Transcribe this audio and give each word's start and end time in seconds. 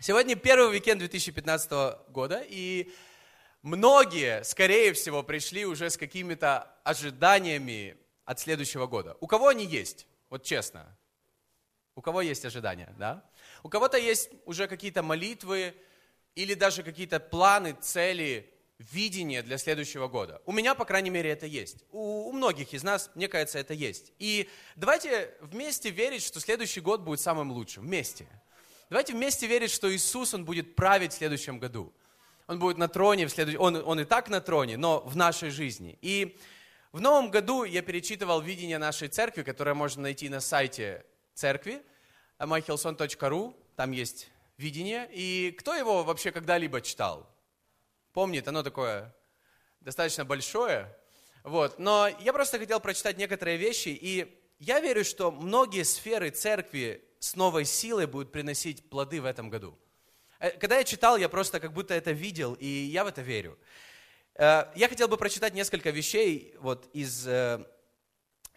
Сегодня 0.00 0.36
первый 0.36 0.70
уикенд 0.70 1.00
2015 1.00 1.70
года, 2.10 2.40
и 2.48 2.92
многие, 3.62 4.44
скорее 4.44 4.92
всего, 4.92 5.24
пришли 5.24 5.66
уже 5.66 5.90
с 5.90 5.96
какими-то 5.96 6.72
ожиданиями 6.84 7.96
от 8.24 8.38
следующего 8.38 8.86
года. 8.86 9.16
У 9.18 9.26
кого 9.26 9.48
они 9.48 9.64
есть? 9.66 10.06
Вот 10.30 10.44
честно. 10.44 10.96
У 11.96 12.00
кого 12.00 12.20
есть 12.20 12.44
ожидания, 12.44 12.94
да? 12.96 13.24
У 13.64 13.68
кого-то 13.68 13.98
есть 13.98 14.30
уже 14.44 14.68
какие-то 14.68 15.02
молитвы 15.02 15.74
или 16.36 16.54
даже 16.54 16.84
какие-то 16.84 17.18
планы, 17.18 17.72
цели, 17.80 18.54
видение 18.78 19.42
для 19.42 19.58
следующего 19.58 20.06
года. 20.06 20.40
У 20.46 20.52
меня, 20.52 20.76
по 20.76 20.84
крайней 20.84 21.10
мере, 21.10 21.30
это 21.30 21.46
есть. 21.46 21.82
У, 21.90 22.28
у 22.28 22.32
многих 22.32 22.72
из 22.72 22.84
нас, 22.84 23.10
мне 23.16 23.26
кажется, 23.26 23.58
это 23.58 23.74
есть. 23.74 24.12
И 24.20 24.48
давайте 24.76 25.34
вместе 25.40 25.90
верить, 25.90 26.22
что 26.22 26.38
следующий 26.38 26.80
год 26.80 27.00
будет 27.00 27.20
самым 27.20 27.50
лучшим. 27.50 27.82
Вместе. 27.82 28.28
Давайте 28.90 29.12
вместе 29.12 29.46
верить, 29.46 29.70
что 29.70 29.94
Иисус, 29.94 30.34
Он 30.34 30.44
будет 30.44 30.74
править 30.74 31.12
в 31.12 31.16
следующем 31.16 31.58
году. 31.58 31.92
Он 32.46 32.58
будет 32.58 32.78
на 32.78 32.88
троне, 32.88 33.26
в 33.26 33.30
следующем... 33.30 33.60
он, 33.60 33.76
он 33.76 34.00
и 34.00 34.04
так 34.04 34.30
на 34.30 34.40
троне, 34.40 34.78
но 34.78 35.00
в 35.00 35.16
нашей 35.16 35.50
жизни. 35.50 35.98
И 36.00 36.38
в 36.92 37.00
новом 37.00 37.30
году 37.30 37.64
я 37.64 37.82
перечитывал 37.82 38.40
видение 38.40 38.78
нашей 38.78 39.08
церкви, 39.08 39.42
которое 39.42 39.74
можно 39.74 40.02
найти 40.02 40.30
на 40.30 40.40
сайте 40.40 41.04
церкви, 41.34 41.82
myhillson.ru, 42.38 43.54
там 43.76 43.92
есть 43.92 44.28
видение. 44.56 45.06
И 45.12 45.54
кто 45.58 45.74
его 45.74 46.02
вообще 46.02 46.32
когда-либо 46.32 46.80
читал? 46.80 47.28
Помнит, 48.14 48.48
оно 48.48 48.62
такое 48.62 49.14
достаточно 49.80 50.24
большое. 50.24 50.96
Вот. 51.42 51.78
Но 51.78 52.08
я 52.20 52.32
просто 52.32 52.58
хотел 52.58 52.80
прочитать 52.80 53.18
некоторые 53.18 53.58
вещи, 53.58 53.88
и 53.88 54.40
я 54.58 54.80
верю, 54.80 55.04
что 55.04 55.30
многие 55.30 55.84
сферы 55.84 56.30
церкви 56.30 57.04
с 57.20 57.36
новой 57.36 57.64
силой 57.64 58.06
будет 58.06 58.32
приносить 58.32 58.88
плоды 58.88 59.20
в 59.20 59.24
этом 59.24 59.50
году. 59.50 59.78
Э, 60.40 60.50
когда 60.50 60.78
я 60.78 60.84
читал, 60.84 61.16
я 61.16 61.28
просто 61.28 61.60
как 61.60 61.72
будто 61.72 61.94
это 61.94 62.12
видел, 62.12 62.54
и 62.54 62.66
я 62.66 63.04
в 63.04 63.08
это 63.08 63.22
верю. 63.22 63.58
Э, 64.34 64.64
я 64.74 64.88
хотел 64.88 65.08
бы 65.08 65.16
прочитать 65.16 65.54
несколько 65.54 65.90
вещей 65.90 66.54
вот 66.60 66.88
из, 66.92 67.26
э, 67.26 67.64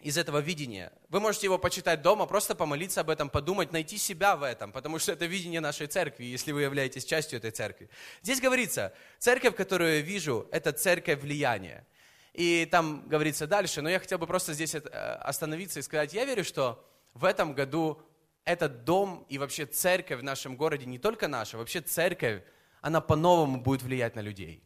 из 0.00 0.16
этого 0.16 0.38
видения. 0.38 0.92
Вы 1.08 1.20
можете 1.20 1.46
его 1.46 1.58
почитать 1.58 2.02
дома, 2.02 2.26
просто 2.26 2.54
помолиться 2.54 3.00
об 3.00 3.10
этом, 3.10 3.28
подумать, 3.30 3.72
найти 3.72 3.98
себя 3.98 4.36
в 4.36 4.42
этом, 4.42 4.72
потому 4.72 4.98
что 4.98 5.12
это 5.12 5.26
видение 5.26 5.60
нашей 5.60 5.86
церкви, 5.86 6.24
если 6.24 6.52
вы 6.52 6.62
являетесь 6.62 7.04
частью 7.04 7.38
этой 7.38 7.50
церкви. 7.50 7.88
Здесь 8.22 8.40
говорится, 8.40 8.92
церковь, 9.18 9.56
которую 9.56 9.96
я 9.96 10.00
вижу, 10.00 10.48
это 10.52 10.72
церковь 10.72 11.20
влияния. 11.20 11.86
И 12.32 12.66
там 12.70 13.06
говорится 13.08 13.46
дальше, 13.46 13.82
но 13.82 13.90
я 13.90 13.98
хотел 13.98 14.18
бы 14.18 14.26
просто 14.26 14.54
здесь 14.54 14.74
остановиться 14.74 15.80
и 15.80 15.82
сказать, 15.82 16.14
я 16.14 16.24
верю, 16.24 16.44
что 16.44 16.82
в 17.12 17.26
этом 17.26 17.52
году 17.52 18.02
этот 18.44 18.84
дом 18.84 19.24
и 19.28 19.38
вообще 19.38 19.66
церковь 19.66 20.20
в 20.20 20.24
нашем 20.24 20.56
городе, 20.56 20.86
не 20.86 20.98
только 20.98 21.28
наша, 21.28 21.58
вообще 21.58 21.80
церковь, 21.80 22.42
она 22.80 23.00
по-новому 23.00 23.60
будет 23.60 23.82
влиять 23.82 24.16
на 24.16 24.20
людей. 24.20 24.64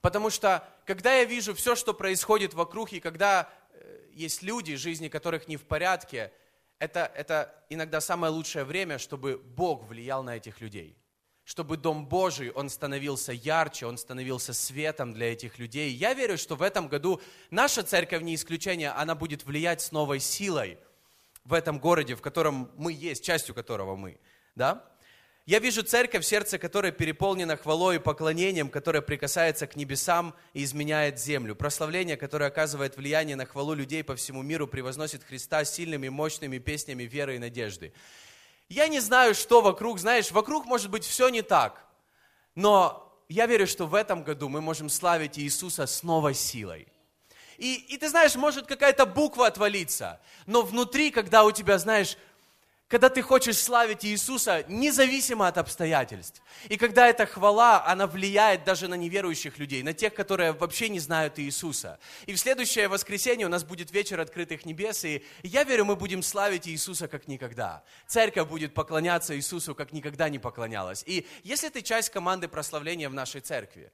Потому 0.00 0.30
что, 0.30 0.68
когда 0.84 1.14
я 1.14 1.24
вижу 1.24 1.54
все, 1.54 1.76
что 1.76 1.94
происходит 1.94 2.52
вокруг, 2.54 2.92
и 2.92 3.00
когда 3.00 3.48
э, 3.70 4.06
есть 4.12 4.42
люди, 4.42 4.74
жизни 4.74 5.08
которых 5.08 5.48
не 5.48 5.56
в 5.56 5.64
порядке, 5.64 6.32
это, 6.78 7.10
это 7.14 7.54
иногда 7.70 8.00
самое 8.00 8.32
лучшее 8.32 8.64
время, 8.64 8.98
чтобы 8.98 9.38
Бог 9.38 9.84
влиял 9.84 10.22
на 10.22 10.36
этих 10.36 10.60
людей. 10.60 10.98
Чтобы 11.44 11.76
Дом 11.76 12.06
Божий, 12.06 12.50
он 12.50 12.68
становился 12.68 13.32
ярче, 13.32 13.86
он 13.86 13.96
становился 13.96 14.52
светом 14.52 15.12
для 15.12 15.32
этих 15.32 15.58
людей. 15.58 15.92
Я 15.92 16.14
верю, 16.14 16.36
что 16.36 16.56
в 16.56 16.62
этом 16.62 16.88
году 16.88 17.20
наша 17.50 17.82
церковь 17.82 18.22
не 18.22 18.34
исключение, 18.34 18.90
она 18.90 19.14
будет 19.14 19.44
влиять 19.44 19.80
с 19.80 19.92
новой 19.92 20.18
силой– 20.18 20.78
в 21.44 21.52
этом 21.52 21.78
городе, 21.78 22.14
в 22.14 22.22
котором 22.22 22.70
мы 22.76 22.92
есть, 22.92 23.24
частью 23.24 23.54
которого 23.54 23.96
мы. 23.96 24.18
Да? 24.54 24.84
Я 25.46 25.58
вижу 25.58 25.82
церковь, 25.82 26.24
сердце 26.24 26.58
которой 26.58 26.90
переполнено 26.90 27.58
хвалой 27.58 27.96
и 27.96 27.98
поклонением, 27.98 28.70
которое 28.70 29.02
прикасается 29.02 29.66
к 29.66 29.76
небесам 29.76 30.34
и 30.54 30.64
изменяет 30.64 31.20
землю. 31.20 31.54
Прославление, 31.54 32.16
которое 32.16 32.46
оказывает 32.46 32.96
влияние 32.96 33.36
на 33.36 33.44
хвалу 33.44 33.74
людей 33.74 34.02
по 34.02 34.16
всему 34.16 34.42
миру, 34.42 34.66
превозносит 34.66 35.22
Христа 35.22 35.66
сильными, 35.66 36.08
мощными 36.08 36.56
песнями 36.56 37.02
веры 37.02 37.36
и 37.36 37.38
надежды. 37.38 37.92
Я 38.70 38.88
не 38.88 39.00
знаю, 39.00 39.34
что 39.34 39.60
вокруг, 39.60 39.98
знаешь, 39.98 40.30
вокруг 40.30 40.64
может 40.64 40.90
быть 40.90 41.04
все 41.04 41.28
не 41.28 41.42
так, 41.42 41.84
но 42.54 43.14
я 43.28 43.44
верю, 43.44 43.66
что 43.66 43.86
в 43.86 43.94
этом 43.94 44.22
году 44.22 44.48
мы 44.48 44.62
можем 44.62 44.88
славить 44.88 45.38
Иисуса 45.38 45.86
с 45.86 46.02
новой 46.02 46.32
силой. 46.32 46.88
И, 47.58 47.74
и 47.74 47.96
ты 47.96 48.08
знаешь, 48.08 48.34
может 48.34 48.66
какая-то 48.66 49.06
буква 49.06 49.46
отвалиться, 49.46 50.20
но 50.46 50.62
внутри, 50.62 51.10
когда 51.10 51.44
у 51.44 51.52
тебя, 51.52 51.78
знаешь, 51.78 52.16
когда 52.88 53.08
ты 53.08 53.22
хочешь 53.22 53.58
славить 53.58 54.04
Иисуса 54.04 54.64
независимо 54.68 55.48
от 55.48 55.58
обстоятельств. 55.58 56.42
И 56.68 56.76
когда 56.76 57.08
эта 57.08 57.26
хвала, 57.26 57.84
она 57.86 58.06
влияет 58.06 58.64
даже 58.64 58.88
на 58.88 58.94
неверующих 58.94 59.58
людей, 59.58 59.82
на 59.82 59.94
тех, 59.94 60.14
которые 60.14 60.52
вообще 60.52 60.88
не 60.88 61.00
знают 61.00 61.38
Иисуса. 61.38 61.98
И 62.26 62.34
в 62.34 62.38
следующее 62.38 62.88
воскресенье 62.88 63.46
у 63.46 63.48
нас 63.48 63.64
будет 63.64 63.90
вечер 63.90 64.20
открытых 64.20 64.64
небес, 64.64 65.04
и 65.04 65.24
я 65.42 65.64
верю, 65.64 65.86
мы 65.86 65.96
будем 65.96 66.22
славить 66.22 66.68
Иисуса 66.68 67.08
как 67.08 67.26
никогда. 67.26 67.82
Церковь 68.06 68.48
будет 68.48 68.74
поклоняться 68.74 69.34
Иисусу, 69.34 69.74
как 69.74 69.92
никогда 69.92 70.28
не 70.28 70.38
поклонялась. 70.38 71.02
И 71.06 71.26
если 71.42 71.70
ты 71.70 71.82
часть 71.82 72.10
команды 72.10 72.48
прославления 72.48 73.08
в 73.08 73.14
нашей 73.14 73.40
церкви, 73.40 73.90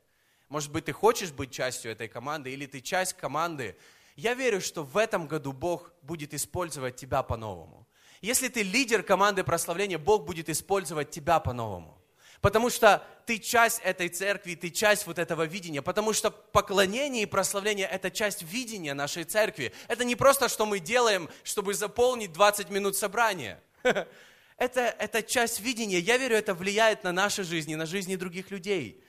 может 0.50 0.72
быть, 0.72 0.84
ты 0.84 0.92
хочешь 0.92 1.30
быть 1.30 1.52
частью 1.52 1.92
этой 1.92 2.08
команды, 2.08 2.52
или 2.52 2.66
ты 2.66 2.80
часть 2.80 3.14
команды. 3.14 3.76
Я 4.16 4.34
верю, 4.34 4.60
что 4.60 4.82
в 4.82 4.96
этом 4.96 5.28
году 5.28 5.52
Бог 5.52 5.92
будет 6.02 6.34
использовать 6.34 6.96
тебя 6.96 7.22
по-новому. 7.22 7.86
Если 8.20 8.48
ты 8.48 8.64
лидер 8.64 9.04
команды 9.04 9.44
прославления, 9.44 9.96
Бог 9.96 10.26
будет 10.26 10.48
использовать 10.48 11.10
тебя 11.10 11.38
по-новому. 11.38 11.96
Потому 12.40 12.68
что 12.68 13.06
ты 13.26 13.38
часть 13.38 13.80
этой 13.84 14.08
церкви, 14.08 14.56
ты 14.56 14.70
часть 14.70 15.06
вот 15.06 15.20
этого 15.20 15.44
видения. 15.44 15.82
Потому 15.82 16.12
что 16.12 16.32
поклонение 16.32 17.22
и 17.22 17.26
прославление– 17.26 17.86
это 17.90 18.10
часть 18.10 18.42
видения 18.42 18.92
нашей 18.92 19.22
церкви. 19.22 19.72
Это 19.86 20.04
не 20.04 20.16
просто, 20.16 20.48
что 20.48 20.66
мы 20.66 20.80
делаем, 20.80 21.28
чтобы 21.44 21.74
заполнить 21.74 22.32
20 22.32 22.70
минут 22.70 22.96
собрания. 22.96 23.62
Это, 24.56 24.94
это 24.98 25.22
часть 25.22 25.60
видения. 25.60 25.98
Я 25.98 26.18
верю, 26.18 26.36
это 26.36 26.52
влияет 26.52 27.02
на 27.02 27.12
наши 27.12 27.44
жизни, 27.44 27.76
на 27.76 27.86
жизни 27.86 28.14
других 28.16 28.50
людей. 28.50 29.02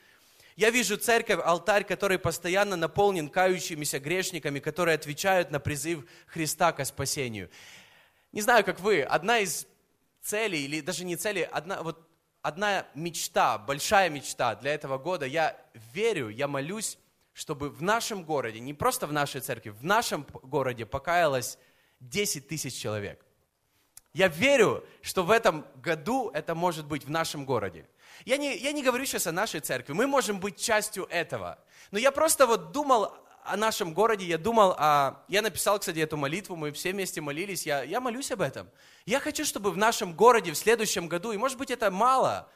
Я 0.62 0.70
вижу 0.70 0.96
церковь, 0.96 1.40
алтарь, 1.44 1.84
который 1.84 2.20
постоянно 2.20 2.76
наполнен 2.76 3.30
кающимися 3.30 4.00
грешниками, 4.00 4.60
которые 4.60 4.94
отвечают 4.94 5.50
на 5.50 5.60
призыв 5.60 6.06
Христа 6.28 6.72
к 6.72 6.86
спасению. 6.86 7.50
Не 8.32 8.42
знаю, 8.42 8.64
как 8.64 8.80
вы, 8.80 9.02
одна 9.02 9.40
из 9.40 9.66
целей, 10.22 10.66
или 10.66 10.82
даже 10.82 11.04
не 11.04 11.16
целей, 11.16 11.46
одна, 11.52 11.82
вот, 11.82 12.08
одна 12.44 12.86
мечта, 12.94 13.58
большая 13.58 14.12
мечта 14.12 14.54
для 14.54 14.76
этого 14.76 15.00
года, 15.00 15.26
я 15.26 15.58
верю, 15.96 16.30
я 16.30 16.48
молюсь, 16.48 17.00
чтобы 17.34 17.72
в 17.72 17.82
нашем 17.82 18.24
городе, 18.24 18.60
не 18.60 18.76
просто 18.76 19.08
в 19.08 19.14
нашей 19.14 19.42
церкви, 19.42 19.72
в 19.72 19.84
нашем 19.84 20.28
городе 20.44 20.86
покаялось 20.86 21.58
10 22.02 22.48
тысяч 22.48 22.76
человек. 22.76 23.26
Я 24.14 24.28
верю, 24.28 24.86
что 25.02 25.24
в 25.24 25.32
этом 25.32 25.66
году 25.78 26.30
это 26.36 26.54
может 26.54 26.86
быть 26.86 27.06
в 27.06 27.10
нашем 27.10 27.46
городе. 27.46 27.88
Я 28.26 28.38
не, 28.38 28.56
я 28.58 28.72
не 28.72 28.84
говорю 28.84 29.06
сейчас 29.06 29.28
о 29.28 29.32
нашей 29.32 29.60
церкви, 29.60 29.94
мы 29.94 30.08
можем 30.08 30.40
быть 30.40 30.58
частью 30.58 31.06
этого. 31.06 31.58
Но 31.92 32.00
я 32.00 32.12
просто 32.12 32.46
вот 32.48 32.72
думал 32.72 33.14
о 33.44 33.58
нашем 33.58 33.94
городе, 33.94 34.26
я 34.26 34.38
думал 34.38 34.76
о... 34.78 35.24
Я 35.28 35.42
написал, 35.42 35.80
кстати, 35.80 36.00
эту 36.00 36.18
молитву, 36.18 36.56
мы 36.56 36.72
все 36.72 36.92
вместе 36.92 37.22
молились, 37.22 37.66
я, 37.66 37.84
я 37.84 38.00
молюсь 38.00 38.32
об 38.32 38.42
этом. 38.42 38.70
Я 39.06 39.20
хочу, 39.20 39.46
чтобы 39.46 39.72
в 39.72 39.78
нашем 39.78 40.14
городе 40.14 40.52
в 40.52 40.58
следующем 40.58 41.08
году, 41.08 41.32
и 41.32 41.38
может 41.38 41.58
быть 41.58 41.72
это 41.72 41.90
мало, 41.90 42.48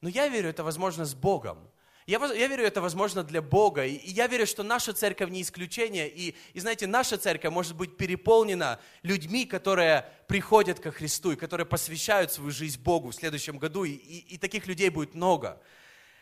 но 0.00 0.08
я 0.08 0.28
верю, 0.28 0.50
это 0.50 0.62
возможно 0.62 1.04
с 1.04 1.14
Богом. 1.14 1.70
Я, 2.06 2.24
я 2.24 2.46
верю, 2.46 2.64
это 2.64 2.80
возможно 2.80 3.24
для 3.24 3.42
Бога. 3.42 3.84
И, 3.84 3.98
я 4.10 4.28
верю, 4.28 4.46
что 4.46 4.62
наша 4.62 4.92
церковь 4.92 5.28
не 5.30 5.42
исключение. 5.42 6.08
И, 6.08 6.36
и 6.52 6.60
знаете, 6.60 6.86
наша 6.86 7.18
церковь 7.18 7.52
может 7.52 7.74
быть 7.74 7.96
переполнена 7.96 8.78
людьми, 9.02 9.44
которые 9.44 10.06
приходят 10.28 10.78
ко 10.78 10.92
Христу 10.92 11.32
и 11.32 11.36
которые 11.36 11.66
посвящают 11.66 12.30
свою 12.30 12.52
жизнь 12.52 12.80
Богу 12.80 13.10
в 13.10 13.14
следующем 13.14 13.58
году. 13.58 13.82
И, 13.82 13.90
и, 13.90 14.34
и 14.34 14.38
таких 14.38 14.68
людей 14.68 14.88
будет 14.88 15.14
много. 15.14 15.60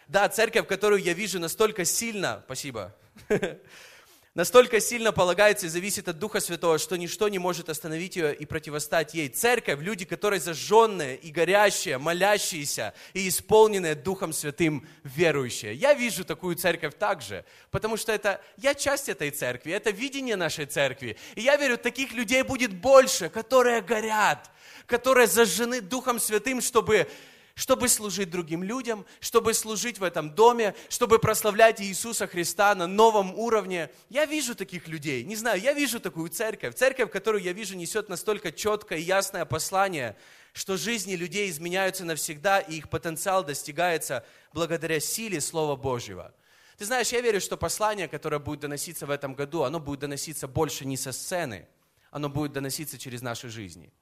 Да, 0.09 0.27
церковь, 0.31 0.67
которую 0.67 1.03
я 1.03 1.13
вижу 1.13 1.39
настолько 1.39 1.85
сильно, 1.85 2.43
спасибо, 2.47 2.95
настолько 4.35 4.81
сильно 4.81 5.13
полагается 5.13 5.67
и 5.67 5.69
зависит 5.69 6.09
от 6.09 6.19
Духа 6.19 6.41
Святого, 6.41 6.79
что 6.79 6.97
ничто 6.97 7.29
не 7.29 7.39
может 7.39 7.69
остановить 7.69 8.17
ее 8.17 8.35
и 8.35 8.45
противостать 8.45 9.15
ей. 9.15 9.29
Церковь, 9.29 9.81
люди, 9.81 10.05
которые 10.05 10.41
зажженные 10.41 11.17
и 11.17 11.31
горящие, 11.31 11.99
молящиеся 11.99 12.95
и 13.13 13.29
исполненные 13.29 13.95
Духом 13.95 14.33
Святым 14.33 14.87
верующие. 15.05 15.75
Я 15.75 15.95
вижу 15.95 16.25
такую 16.25 16.57
церковь 16.57 16.95
также, 16.99 17.45
потому 17.71 17.97
что 17.97 18.13
это, 18.13 18.41
я 18.57 18.75
часть 18.75 19.09
этой 19.09 19.31
церкви, 19.31 19.73
это 19.73 19.91
видение 19.91 20.37
нашей 20.37 20.67
церкви. 20.67 21.17
И 21.37 21.43
я 21.43 21.57
верю, 21.57 21.79
таких 21.79 22.13
людей 22.13 22.43
будет 22.43 22.75
больше, 22.75 23.29
которые 23.29 23.81
горят, 23.81 24.51
которые 24.87 25.29
зажжены 25.29 25.81
Духом 25.81 26.19
Святым, 26.19 26.61
чтобы 26.61 27.09
чтобы 27.55 27.89
служить 27.89 28.31
другим 28.31 28.63
людям, 28.63 29.07
чтобы 29.21 29.55
служить 29.55 29.99
в 29.99 30.03
этом 30.03 30.35
доме, 30.35 30.75
чтобы 30.89 31.19
прославлять 31.19 31.81
Иисуса 31.81 32.27
Христа 32.27 32.75
на 32.75 32.87
новом 32.87 33.35
уровне. 33.35 33.91
Я 34.09 34.27
вижу 34.27 34.55
таких 34.55 34.89
людей, 34.89 35.23
не 35.25 35.37
знаю, 35.37 35.61
я 35.61 35.73
вижу 35.73 36.01
такую 36.01 36.31
церковь. 36.31 36.75
Церковь, 36.75 37.11
которую 37.11 37.43
я 37.43 37.53
вижу, 37.53 37.77
несет 37.77 38.09
настолько 38.09 38.51
четкое 38.51 38.99
и 38.99 39.03
ясное 39.03 39.45
послание, 39.45 40.17
что 40.53 40.77
жизни 40.77 41.15
людей 41.15 41.49
изменяются 41.49 42.05
навсегда, 42.05 42.59
и 42.59 42.77
их 42.77 42.89
потенциал 42.89 43.45
достигается 43.45 44.25
благодаря 44.53 44.99
силе 44.99 45.41
Слова 45.41 45.77
Божьего. 45.77 46.35
Ты 46.77 46.87
знаешь, 46.87 47.13
я 47.13 47.21
верю, 47.21 47.41
что 47.41 47.57
послание, 47.57 48.09
которое 48.09 48.41
будет 48.41 48.61
доноситься 48.61 49.07
в 49.07 49.11
этом 49.11 49.35
году, 49.35 49.63
оно 49.63 49.79
будет 49.79 50.01
доноситься 50.01 50.49
больше 50.49 50.85
не 50.85 50.97
со 50.97 51.13
сцены, 51.13 51.69
оно 52.11 52.29
будет 52.29 52.53
доноситься 52.53 52.99
через 52.99 53.23
наши 53.23 53.49
жизни. 53.49 53.93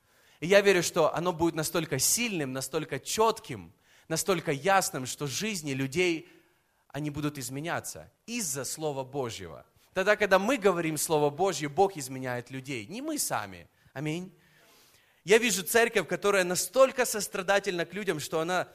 И 0.43 0.49
я 0.49 0.61
верю, 0.61 0.83
что 0.83 1.15
оно 1.15 1.33
будет 1.33 1.55
настолько 1.55 2.01
сильным, 2.01 2.53
настолько 2.53 2.99
четким, 2.99 3.73
настолько 4.09 4.51
ясным, 4.51 5.07
что 5.07 5.29
жизни 5.29 5.71
людей, 5.71 6.29
они 6.89 7.11
будут 7.11 7.39
изменяться 7.39 8.13
из-за 8.27 8.65
Слова 8.65 9.05
Божьего. 9.05 9.65
Тогда, 9.95 10.17
когда 10.17 10.41
мы 10.41 10.57
говорим 10.57 10.99
Слово 10.99 11.31
Божье, 11.31 11.69
Бог 11.69 11.97
изменяет 11.97 12.51
людей, 12.51 12.87
не 12.87 13.01
мы 13.01 13.21
сами. 13.21 13.69
Аминь. 13.93 14.37
Я 15.23 15.39
вижу 15.39 15.63
церковь, 15.63 16.09
которая 16.09 16.43
настолько 16.43 17.05
сострадательна 17.05 17.87
к 17.87 17.95
людям, 17.95 18.19
что 18.19 18.41
она 18.41 18.67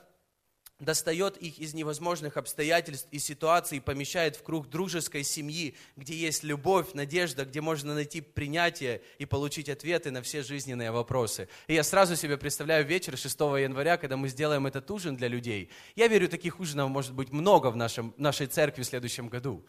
достает 0.79 1.37
их 1.37 1.57
из 1.57 1.73
невозможных 1.73 2.37
обстоятельств 2.37 3.07
и 3.11 3.19
ситуаций 3.19 3.77
и 3.77 3.81
помещает 3.81 4.35
в 4.35 4.43
круг 4.43 4.69
дружеской 4.69 5.23
семьи, 5.23 5.75
где 5.95 6.15
есть 6.15 6.43
любовь, 6.43 6.93
надежда, 6.93 7.45
где 7.45 7.61
можно 7.61 7.95
найти 7.95 8.21
принятие 8.21 9.01
и 9.17 9.25
получить 9.25 9.69
ответы 9.69 10.11
на 10.11 10.21
все 10.21 10.43
жизненные 10.43 10.91
вопросы. 10.91 11.49
И 11.67 11.73
я 11.73 11.83
сразу 11.83 12.15
себе 12.15 12.37
представляю 12.37 12.85
вечер 12.85 13.17
6 13.17 13.39
января, 13.39 13.97
когда 13.97 14.17
мы 14.17 14.29
сделаем 14.29 14.67
этот 14.67 14.89
ужин 14.91 15.15
для 15.15 15.27
людей. 15.27 15.69
Я 15.95 16.07
верю, 16.07 16.29
таких 16.29 16.59
ужинов 16.59 16.89
может 16.89 17.13
быть 17.13 17.31
много 17.31 17.71
в 17.71 17.75
нашем, 17.75 18.13
нашей 18.17 18.45
церкви 18.45 18.83
в 18.83 18.85
следующем 18.85 19.29
году. 19.29 19.65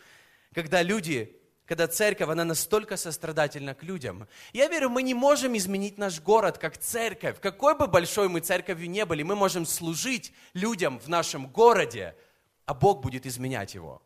Когда 0.52 0.82
люди 0.82 1.34
когда 1.68 1.86
церковь, 1.86 2.30
она 2.30 2.46
настолько 2.46 2.96
сострадательна 2.96 3.74
к 3.74 3.82
людям. 3.82 4.26
Я 4.54 4.68
верю, 4.68 4.88
мы 4.88 5.02
не 5.02 5.12
можем 5.12 5.54
изменить 5.54 5.98
наш 5.98 6.18
город 6.18 6.56
как 6.56 6.78
церковь. 6.78 7.38
Какой 7.40 7.76
бы 7.76 7.86
большой 7.86 8.30
мы 8.30 8.40
церковью 8.40 8.88
не 8.88 9.04
были, 9.04 9.22
мы 9.22 9.36
можем 9.36 9.66
служить 9.66 10.32
людям 10.54 10.98
в 10.98 11.08
нашем 11.08 11.46
городе, 11.46 12.16
а 12.64 12.72
Бог 12.72 13.02
будет 13.02 13.26
изменять 13.26 13.74
его. 13.74 14.00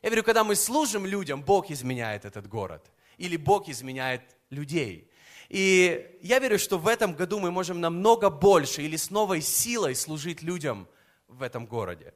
Я 0.00 0.08
верю, 0.08 0.24
когда 0.24 0.42
мы 0.42 0.56
служим 0.56 1.04
людям, 1.04 1.42
Бог 1.42 1.70
изменяет 1.70 2.24
этот 2.24 2.48
город. 2.48 2.90
Или 3.18 3.36
Бог 3.36 3.68
изменяет 3.68 4.22
людей. 4.48 5.10
И 5.50 6.18
я 6.22 6.38
верю, 6.38 6.58
что 6.58 6.78
в 6.78 6.88
этом 6.88 7.12
году 7.12 7.40
мы 7.40 7.50
можем 7.50 7.82
намного 7.82 8.30
больше 8.30 8.80
или 8.80 8.96
с 8.96 9.10
новой 9.10 9.42
силой 9.42 9.94
служить 9.94 10.40
людям 10.40 10.88
в 11.28 11.42
этом 11.42 11.66
городе. 11.66 12.14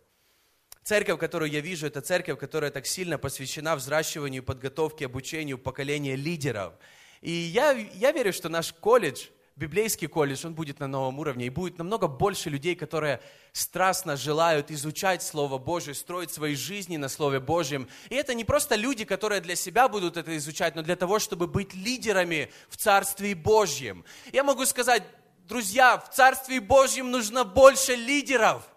Церковь, 0.84 1.18
которую 1.18 1.50
я 1.50 1.60
вижу, 1.60 1.86
это 1.86 2.02
церковь, 2.02 2.38
которая 2.38 2.70
так 2.70 2.86
сильно 2.86 3.16
посвящена 3.16 3.74
взращиванию, 3.74 4.42
подготовке, 4.42 5.06
обучению 5.06 5.56
поколения 5.56 6.14
лидеров. 6.14 6.74
И 7.22 7.30
я, 7.30 7.70
я 7.72 8.12
верю, 8.12 8.34
что 8.34 8.50
наш 8.50 8.74
колледж, 8.74 9.28
библейский 9.56 10.08
колледж, 10.08 10.46
он 10.46 10.52
будет 10.52 10.80
на 10.80 10.86
новом 10.86 11.18
уровне, 11.20 11.46
и 11.46 11.48
будет 11.48 11.78
намного 11.78 12.06
больше 12.06 12.50
людей, 12.50 12.74
которые 12.74 13.22
страстно 13.52 14.18
желают 14.18 14.70
изучать 14.70 15.22
Слово 15.22 15.56
Божье, 15.56 15.94
строить 15.94 16.30
свои 16.30 16.54
жизни 16.54 16.98
на 16.98 17.08
Слове 17.08 17.40
Божьем. 17.40 17.88
И 18.10 18.14
это 18.14 18.34
не 18.34 18.44
просто 18.44 18.74
люди, 18.74 19.06
которые 19.06 19.40
для 19.40 19.56
себя 19.56 19.88
будут 19.88 20.18
это 20.18 20.36
изучать, 20.36 20.74
но 20.74 20.82
для 20.82 20.96
того, 20.96 21.18
чтобы 21.18 21.46
быть 21.46 21.72
лидерами 21.72 22.50
в 22.68 22.76
Царстве 22.76 23.34
Божьем. 23.34 24.04
Я 24.34 24.44
могу 24.44 24.66
сказать, 24.66 25.02
друзья, 25.48 25.96
в 25.96 26.14
Царстве 26.14 26.60
Божьем 26.60 27.10
нужно 27.10 27.44
больше 27.44 27.94
лидеров. 27.94 28.68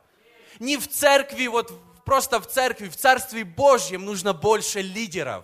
Не 0.59 0.77
в 0.77 0.87
церкви, 0.87 1.47
вот 1.47 1.86
просто 2.07 2.39
в 2.39 2.47
церкви, 2.47 2.87
в 2.87 2.95
Царстве 2.95 3.43
Божьем 3.43 4.05
нужно 4.05 4.31
больше 4.31 4.81
лидеров. 4.81 5.43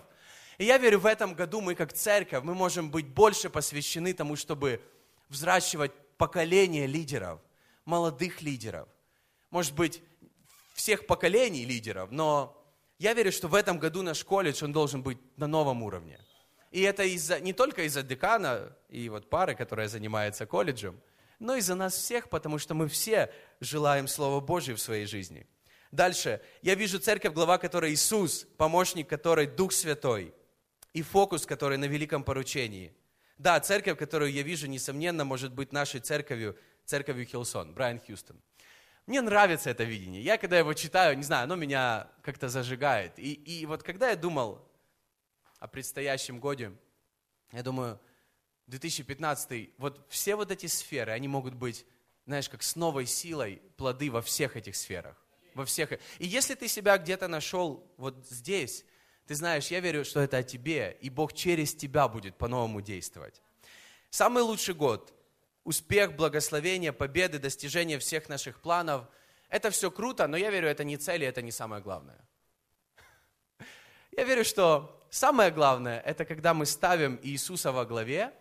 И 0.56 0.64
я 0.64 0.78
верю, 0.78 0.98
в 0.98 1.04
этом 1.04 1.34
году 1.34 1.60
мы 1.60 1.74
как 1.74 1.92
церковь, 1.92 2.42
мы 2.42 2.54
можем 2.54 2.90
быть 2.90 3.06
больше 3.06 3.50
посвящены 3.50 4.14
тому, 4.14 4.34
чтобы 4.34 4.80
взращивать 5.28 5.92
поколение 6.16 6.86
лидеров, 6.86 7.38
молодых 7.84 8.40
лидеров. 8.40 8.88
Может 9.50 9.74
быть, 9.74 10.00
всех 10.72 11.06
поколений 11.06 11.66
лидеров, 11.66 12.10
но 12.10 12.56
я 12.98 13.12
верю, 13.12 13.30
что 13.30 13.46
в 13.48 13.54
этом 13.54 13.78
году 13.78 14.00
наш 14.00 14.24
колледж, 14.24 14.64
он 14.64 14.72
должен 14.72 15.02
быть 15.02 15.18
на 15.36 15.46
новом 15.46 15.82
уровне. 15.82 16.18
И 16.70 16.80
это 16.80 17.02
из-за, 17.02 17.40
не 17.40 17.52
только 17.52 17.82
из-за 17.82 18.02
декана 18.02 18.74
и 18.88 19.10
вот 19.10 19.28
пары, 19.28 19.54
которая 19.54 19.88
занимается 19.88 20.46
колледжем, 20.46 20.98
но 21.38 21.56
и 21.56 21.60
за 21.60 21.74
нас 21.74 21.92
всех, 21.94 22.30
потому 22.30 22.56
что 22.56 22.72
мы 22.72 22.88
все 22.88 23.30
желаем 23.60 24.08
Слова 24.08 24.40
Божьего 24.40 24.78
в 24.78 24.80
своей 24.80 25.04
жизни. 25.04 25.46
Дальше. 25.94 26.40
Я 26.60 26.74
вижу 26.74 26.98
церковь, 26.98 27.34
глава 27.34 27.56
которой 27.56 27.92
Иисус, 27.92 28.48
помощник 28.56 29.08
которой 29.08 29.46
Дух 29.46 29.72
Святой. 29.72 30.34
И 30.92 31.02
фокус, 31.02 31.46
который 31.46 31.78
на 31.78 31.84
великом 31.84 32.24
поручении. 32.24 32.92
Да, 33.38 33.60
церковь, 33.60 33.96
которую 33.96 34.32
я 34.32 34.42
вижу, 34.42 34.66
несомненно, 34.66 35.24
может 35.24 35.52
быть 35.52 35.72
нашей 35.72 36.00
церковью, 36.00 36.58
церковью 36.84 37.26
Хилсон, 37.26 37.74
Брайан 37.74 38.00
Хьюстон. 38.00 38.40
Мне 39.06 39.20
нравится 39.20 39.70
это 39.70 39.84
видение. 39.84 40.20
Я, 40.20 40.36
когда 40.36 40.58
его 40.58 40.74
читаю, 40.74 41.16
не 41.16 41.22
знаю, 41.22 41.44
оно 41.44 41.54
меня 41.54 42.08
как-то 42.22 42.48
зажигает. 42.48 43.16
И, 43.16 43.32
и 43.32 43.64
вот 43.64 43.84
когда 43.84 44.10
я 44.10 44.16
думал 44.16 44.68
о 45.60 45.68
предстоящем 45.68 46.40
годе, 46.40 46.72
я 47.52 47.62
думаю, 47.62 48.00
2015, 48.66 49.70
вот 49.78 50.04
все 50.08 50.34
вот 50.34 50.50
эти 50.50 50.66
сферы, 50.66 51.12
они 51.12 51.28
могут 51.28 51.54
быть, 51.54 51.86
знаешь, 52.26 52.48
как 52.48 52.64
с 52.64 52.74
новой 52.74 53.06
силой 53.06 53.62
плоды 53.76 54.10
во 54.10 54.22
всех 54.22 54.56
этих 54.56 54.74
сферах 54.74 55.23
во 55.54 55.64
всех. 55.64 55.92
И 56.18 56.26
если 56.26 56.54
ты 56.54 56.68
себя 56.68 56.98
где-то 56.98 57.28
нашел 57.28 57.90
вот 57.96 58.26
здесь, 58.28 58.84
ты 59.26 59.34
знаешь, 59.34 59.68
я 59.68 59.80
верю, 59.80 60.04
что 60.04 60.20
это 60.20 60.38
о 60.38 60.42
тебе, 60.42 60.98
и 61.00 61.08
Бог 61.08 61.32
через 61.32 61.74
тебя 61.74 62.08
будет 62.08 62.36
по-новому 62.36 62.80
действовать. 62.80 63.40
Самый 64.10 64.42
лучший 64.42 64.74
год, 64.74 65.14
успех, 65.64 66.14
благословение, 66.14 66.92
победы, 66.92 67.38
достижение 67.38 67.98
всех 67.98 68.28
наших 68.28 68.60
планов, 68.60 69.06
это 69.48 69.70
все 69.70 69.90
круто, 69.90 70.26
но 70.26 70.36
я 70.36 70.50
верю, 70.50 70.68
это 70.68 70.84
не 70.84 70.96
цели, 70.96 71.26
это 71.26 71.40
не 71.40 71.52
самое 71.52 71.82
главное. 71.82 72.18
Я 74.16 74.24
верю, 74.24 74.44
что 74.44 75.06
самое 75.10 75.50
главное, 75.50 76.00
это 76.00 76.24
когда 76.24 76.54
мы 76.54 76.66
ставим 76.66 77.20
Иисуса 77.22 77.70
во 77.70 77.84
главе, 77.84 78.32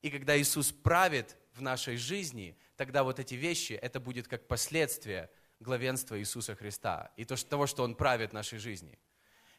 и 0.00 0.10
когда 0.10 0.38
Иисус 0.38 0.72
правит 0.72 1.36
в 1.52 1.60
нашей 1.60 1.96
жизни, 1.96 2.56
тогда 2.76 3.04
вот 3.04 3.18
эти 3.18 3.34
вещи, 3.34 3.74
это 3.74 4.00
будет 4.00 4.28
как 4.28 4.48
последствие– 4.48 5.30
главенства 5.62 6.18
Иисуса 6.18 6.54
Христа 6.54 7.10
и 7.16 7.24
то, 7.24 7.36
что, 7.36 7.48
того, 7.48 7.66
что 7.66 7.82
Он 7.84 7.94
правит 7.94 8.32
нашей 8.32 8.58
жизни. 8.58 8.98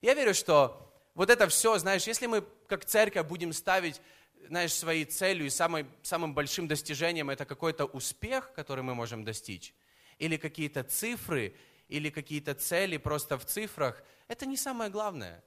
Я 0.02 0.14
верю, 0.14 0.34
что 0.34 0.94
вот 1.16 1.30
это 1.30 1.48
все, 1.48 1.78
знаешь, 1.78 2.08
если 2.08 2.28
мы 2.28 2.44
как 2.68 2.86
церковь 2.86 3.28
будем 3.28 3.54
ставить, 3.54 4.02
знаешь, 4.48 4.74
своей 4.74 5.06
целью 5.06 5.46
и 5.46 5.50
самой, 5.50 5.86
самым 6.02 6.34
большим 6.34 6.68
достижением 6.68 7.30
это 7.30 7.46
какой-то 7.46 7.86
успех, 7.86 8.52
который 8.54 8.84
мы 8.84 8.96
можем 8.96 9.24
достичь, 9.24 9.74
или 10.20 10.38
какие-то 10.38 10.84
цифры, 10.84 11.56
или 11.88 12.10
какие-то 12.10 12.54
цели 12.54 12.98
просто 12.98 13.38
в 13.38 13.46
цифрах, 13.46 14.04
это 14.28 14.46
не 14.46 14.58
самое 14.58 14.90
главное. 14.90 15.44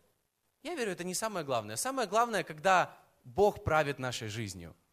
Я 0.63 0.75
верю, 0.75 0.93
это 0.93 1.05
не 1.05 1.15
самое 1.15 1.45
главное. 1.45 1.77
Самое 1.77 2.09
главное, 2.09 2.43
когда 2.43 2.97
Бог 3.25 3.63
правит 3.65 3.99
нашей 3.99 4.29
жизнью– 4.29 4.75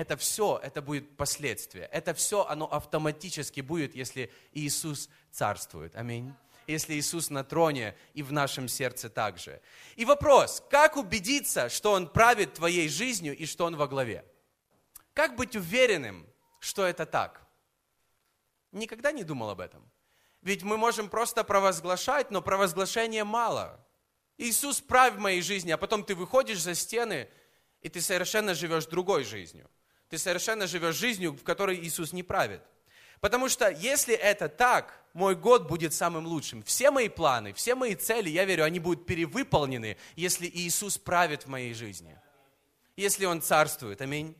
это 0.00 0.16
все, 0.16 0.58
это 0.62 0.80
будет 0.80 1.14
последствия. 1.18 1.82
Это 1.92 2.14
все, 2.14 2.46
оно 2.46 2.64
автоматически 2.64 3.60
будет, 3.60 3.94
если 3.94 4.32
Иисус 4.52 5.10
царствует. 5.30 5.94
Аминь. 5.94 6.32
Если 6.66 6.94
Иисус 6.94 7.28
на 7.28 7.44
троне 7.44 7.94
и 8.14 8.22
в 8.22 8.32
нашем 8.32 8.66
сердце 8.66 9.10
также. 9.10 9.60
И 9.96 10.06
вопрос, 10.06 10.64
как 10.70 10.96
убедиться, 10.96 11.68
что 11.68 11.92
Он 11.92 12.08
правит 12.08 12.54
твоей 12.54 12.88
жизнью 12.88 13.36
и 13.36 13.44
что 13.44 13.66
Он 13.66 13.76
во 13.76 13.86
главе? 13.86 14.24
Как 15.12 15.36
быть 15.36 15.54
уверенным, 15.54 16.26
что 16.60 16.86
это 16.86 17.04
так? 17.04 17.46
Никогда 18.72 19.12
не 19.12 19.22
думал 19.22 19.50
об 19.50 19.60
этом. 19.60 19.82
Ведь 20.40 20.62
мы 20.62 20.78
можем 20.78 21.10
просто 21.10 21.44
провозглашать, 21.44 22.30
но 22.30 22.40
провозглашения 22.40 23.26
мало. 23.26 23.86
Иисус 24.38 24.80
правь 24.80 25.12
в 25.12 25.18
моей 25.18 25.42
жизни, 25.42 25.72
а 25.72 25.76
потом 25.76 26.04
ты 26.04 26.14
выходишь 26.14 26.62
за 26.62 26.74
стены, 26.74 27.28
и 27.82 27.90
ты 27.90 28.00
совершенно 28.00 28.54
живешь 28.54 28.86
другой 28.86 29.24
жизнью 29.24 29.68
ты 30.10 30.18
совершенно 30.18 30.66
живешь 30.66 30.96
жизнью, 30.96 31.32
в 31.32 31.44
которой 31.44 31.78
Иисус 31.78 32.12
не 32.12 32.22
правит. 32.22 32.60
Потому 33.20 33.48
что 33.48 33.70
если 33.70 34.14
это 34.14 34.48
так, 34.48 35.00
мой 35.12 35.36
год 35.36 35.68
будет 35.68 35.94
самым 35.94 36.26
лучшим. 36.26 36.62
Все 36.64 36.90
мои 36.90 37.08
планы, 37.08 37.52
все 37.52 37.74
мои 37.74 37.94
цели, 37.94 38.28
я 38.28 38.44
верю, 38.44 38.64
они 38.64 38.80
будут 38.80 39.06
перевыполнены, 39.06 39.96
если 40.16 40.50
Иисус 40.52 40.98
правит 40.98 41.44
в 41.44 41.48
моей 41.48 41.74
жизни. 41.74 42.18
Если 42.96 43.24
Он 43.24 43.40
царствует. 43.40 44.00
Аминь. 44.00 44.36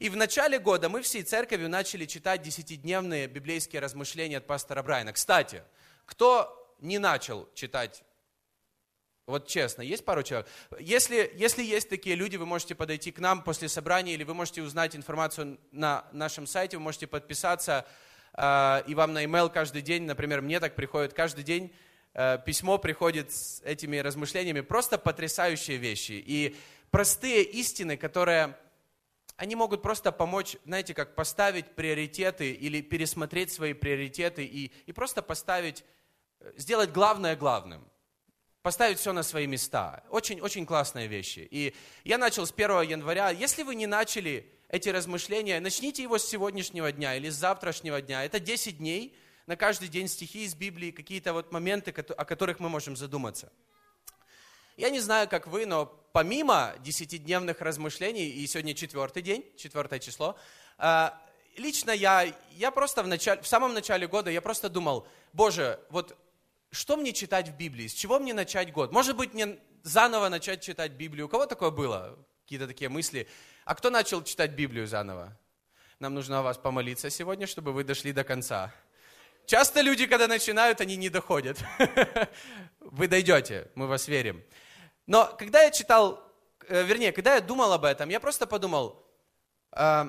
И 0.00 0.08
в 0.08 0.16
начале 0.16 0.58
года 0.58 0.88
мы 0.88 1.00
всей 1.00 1.22
церковью 1.22 1.68
начали 1.68 2.06
читать 2.06 2.42
десятидневные 2.42 3.28
библейские 3.28 3.80
размышления 3.80 4.38
от 4.38 4.46
пастора 4.46 4.82
Брайана. 4.82 5.12
Кстати, 5.12 5.62
кто 6.06 6.74
не 6.80 6.98
начал 6.98 7.48
читать 7.54 8.02
вот 9.26 9.46
честно, 9.48 9.80
есть 9.80 10.04
пару 10.04 10.22
человек. 10.22 10.46
Если, 10.78 11.32
если 11.34 11.62
есть 11.62 11.88
такие 11.88 12.14
люди, 12.14 12.36
вы 12.36 12.44
можете 12.44 12.74
подойти 12.74 13.10
к 13.10 13.18
нам 13.18 13.42
после 13.42 13.70
собрания, 13.70 14.12
или 14.12 14.22
вы 14.22 14.34
можете 14.34 14.60
узнать 14.62 14.94
информацию 14.94 15.58
на 15.72 16.04
нашем 16.12 16.46
сайте, 16.46 16.76
вы 16.76 16.82
можете 16.82 17.06
подписаться, 17.06 17.86
э, 18.34 18.82
и 18.86 18.94
вам 18.94 19.14
на 19.14 19.24
email 19.24 19.50
каждый 19.50 19.80
день, 19.80 20.02
например, 20.02 20.42
мне 20.42 20.60
так 20.60 20.74
приходит 20.74 21.14
каждый 21.14 21.42
день, 21.42 21.74
э, 22.12 22.38
письмо 22.44 22.76
приходит 22.76 23.32
с 23.32 23.62
этими 23.64 23.96
размышлениями, 23.96 24.60
просто 24.60 24.98
потрясающие 24.98 25.78
вещи. 25.78 26.22
И 26.24 26.54
простые 26.90 27.44
истины, 27.44 27.96
которые 27.96 28.58
они 29.36 29.56
могут 29.56 29.80
просто 29.80 30.12
помочь, 30.12 30.58
знаете, 30.66 30.92
как 30.92 31.14
поставить 31.14 31.74
приоритеты 31.74 32.52
или 32.52 32.82
пересмотреть 32.82 33.50
свои 33.50 33.72
приоритеты 33.72 34.44
и, 34.44 34.70
и 34.84 34.92
просто 34.92 35.22
поставить, 35.22 35.82
э, 36.40 36.52
сделать 36.58 36.92
главное 36.92 37.36
главным. 37.36 37.88
Поставить 38.64 38.98
все 38.98 39.12
на 39.12 39.22
свои 39.22 39.46
места. 39.46 40.02
Очень-очень 40.08 40.64
классные 40.64 41.06
вещи. 41.06 41.46
И 41.50 41.74
я 42.02 42.16
начал 42.16 42.46
с 42.46 42.50
1 42.50 42.80
января. 42.80 43.28
Если 43.28 43.62
вы 43.62 43.74
не 43.74 43.86
начали 43.86 44.50
эти 44.70 44.88
размышления, 44.88 45.60
начните 45.60 46.02
его 46.02 46.16
с 46.16 46.26
сегодняшнего 46.26 46.90
дня 46.90 47.14
или 47.14 47.28
с 47.28 47.34
завтрашнего 47.34 48.00
дня. 48.00 48.24
Это 48.24 48.40
10 48.40 48.78
дней, 48.78 49.14
на 49.46 49.56
каждый 49.56 49.88
день 49.88 50.08
стихи 50.08 50.44
из 50.44 50.54
Библии, 50.54 50.92
какие-то 50.92 51.34
вот 51.34 51.52
моменты, 51.52 51.90
о 51.90 52.24
которых 52.24 52.58
мы 52.58 52.70
можем 52.70 52.96
задуматься. 52.96 53.52
Я 54.78 54.88
не 54.88 55.00
знаю, 55.00 55.28
как 55.28 55.46
вы, 55.46 55.66
но 55.66 55.84
помимо 56.14 56.74
десятидневных 56.80 57.60
размышлений, 57.60 58.30
и 58.30 58.46
сегодня 58.46 58.72
четвертый 58.72 59.20
день, 59.20 59.44
четвертое 59.58 59.98
число, 59.98 60.38
а, 60.78 61.20
лично 61.58 61.90
я, 61.90 62.32
я 62.52 62.70
просто 62.70 63.02
в, 63.02 63.08
начале, 63.08 63.42
в 63.42 63.46
самом 63.46 63.74
начале 63.74 64.08
года, 64.08 64.30
я 64.30 64.40
просто 64.40 64.70
думал, 64.70 65.06
Боже, 65.34 65.78
вот 65.90 66.16
что 66.74 66.96
мне 66.96 67.12
читать 67.12 67.48
в 67.48 67.56
Библии, 67.56 67.86
с 67.86 67.94
чего 67.94 68.18
мне 68.18 68.34
начать 68.34 68.72
год? 68.72 68.92
Может 68.92 69.16
быть, 69.16 69.32
мне 69.32 69.58
заново 69.82 70.28
начать 70.28 70.60
читать 70.60 70.92
Библию? 70.92 71.26
У 71.26 71.28
кого 71.28 71.46
такое 71.46 71.70
было? 71.70 72.18
Какие-то 72.42 72.66
такие 72.66 72.88
мысли. 72.88 73.28
А 73.64 73.74
кто 73.74 73.90
начал 73.90 74.22
читать 74.22 74.50
Библию 74.52 74.86
заново? 74.86 75.38
Нам 76.00 76.14
нужно 76.14 76.40
о 76.40 76.42
вас 76.42 76.58
помолиться 76.58 77.10
сегодня, 77.10 77.46
чтобы 77.46 77.72
вы 77.72 77.84
дошли 77.84 78.12
до 78.12 78.24
конца. 78.24 78.74
Часто 79.46 79.82
люди, 79.82 80.06
когда 80.06 80.26
начинают, 80.26 80.80
они 80.80 80.96
не 80.96 81.10
доходят. 81.10 81.58
Вы 82.80 83.08
дойдете, 83.08 83.70
мы 83.74 83.86
вас 83.86 84.08
верим. 84.08 84.42
Но 85.06 85.34
когда 85.38 85.62
я 85.62 85.70
читал, 85.70 86.22
э, 86.68 86.82
вернее, 86.82 87.12
когда 87.12 87.34
я 87.34 87.40
думал 87.40 87.72
об 87.72 87.84
этом, 87.84 88.08
я 88.08 88.20
просто 88.20 88.46
подумал, 88.46 89.06
э, 89.72 90.04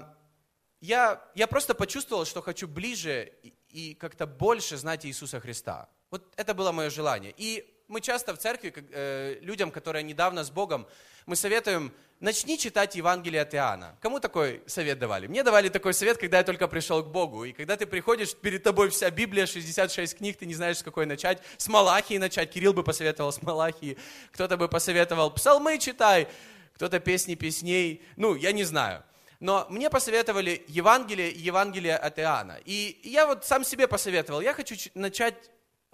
я, 0.79 1.21
я 1.35 1.47
просто 1.47 1.73
почувствовал, 1.73 2.25
что 2.25 2.41
хочу 2.41 2.67
ближе 2.67 3.33
и 3.69 3.93
как-то 3.93 4.25
больше 4.25 4.77
знать 4.77 5.05
Иисуса 5.05 5.39
Христа. 5.39 5.89
Вот 6.11 6.33
это 6.37 6.53
было 6.53 6.71
мое 6.71 6.89
желание. 6.89 7.33
И 7.37 7.65
мы 7.87 8.01
часто 8.01 8.33
в 8.33 8.37
церкви, 8.37 8.73
э, 8.91 9.37
людям, 9.41 9.71
которые 9.71 10.03
недавно 10.03 10.43
с 10.43 10.49
Богом, 10.49 10.87
мы 11.25 11.35
советуем, 11.35 11.91
начни 12.19 12.57
читать 12.57 12.95
Евангелие 12.95 13.41
от 13.41 13.53
Иоанна. 13.53 13.97
Кому 14.01 14.19
такой 14.19 14.61
совет 14.67 14.99
давали? 14.99 15.27
Мне 15.27 15.43
давали 15.43 15.69
такой 15.69 15.93
совет, 15.93 16.17
когда 16.17 16.37
я 16.37 16.43
только 16.43 16.67
пришел 16.67 17.03
к 17.03 17.07
Богу. 17.07 17.45
И 17.45 17.51
когда 17.51 17.75
ты 17.77 17.85
приходишь, 17.85 18.35
перед 18.35 18.63
тобой 18.63 18.89
вся 18.89 19.09
Библия, 19.09 19.45
66 19.45 20.17
книг, 20.17 20.37
ты 20.37 20.45
не 20.45 20.53
знаешь, 20.53 20.77
с 20.77 20.83
какой 20.83 21.05
начать. 21.05 21.41
С 21.57 21.67
Малахии 21.67 22.17
начать. 22.17 22.51
Кирилл 22.51 22.73
бы 22.73 22.83
посоветовал 22.83 23.31
с 23.31 23.41
Малахии. 23.41 23.97
Кто-то 24.31 24.57
бы 24.57 24.69
посоветовал, 24.69 25.31
псалмы 25.31 25.77
читай. 25.79 26.27
Кто-то 26.75 26.99
песни 26.99 27.35
песней. 27.35 28.03
Ну, 28.15 28.35
я 28.35 28.51
не 28.51 28.63
знаю. 28.63 29.03
Но 29.39 29.65
мне 29.69 29.89
посоветовали 29.89 30.63
Евангелие 30.67 31.31
и 31.31 31.39
Евангелие 31.39 31.97
от 31.97 32.19
Иоанна. 32.19 32.59
И 32.65 32.99
я 33.03 33.27
вот 33.27 33.45
сам 33.45 33.63
себе 33.63 33.87
посоветовал. 33.87 34.41
Я 34.41 34.53
хочу 34.53 34.75
начать 34.93 35.35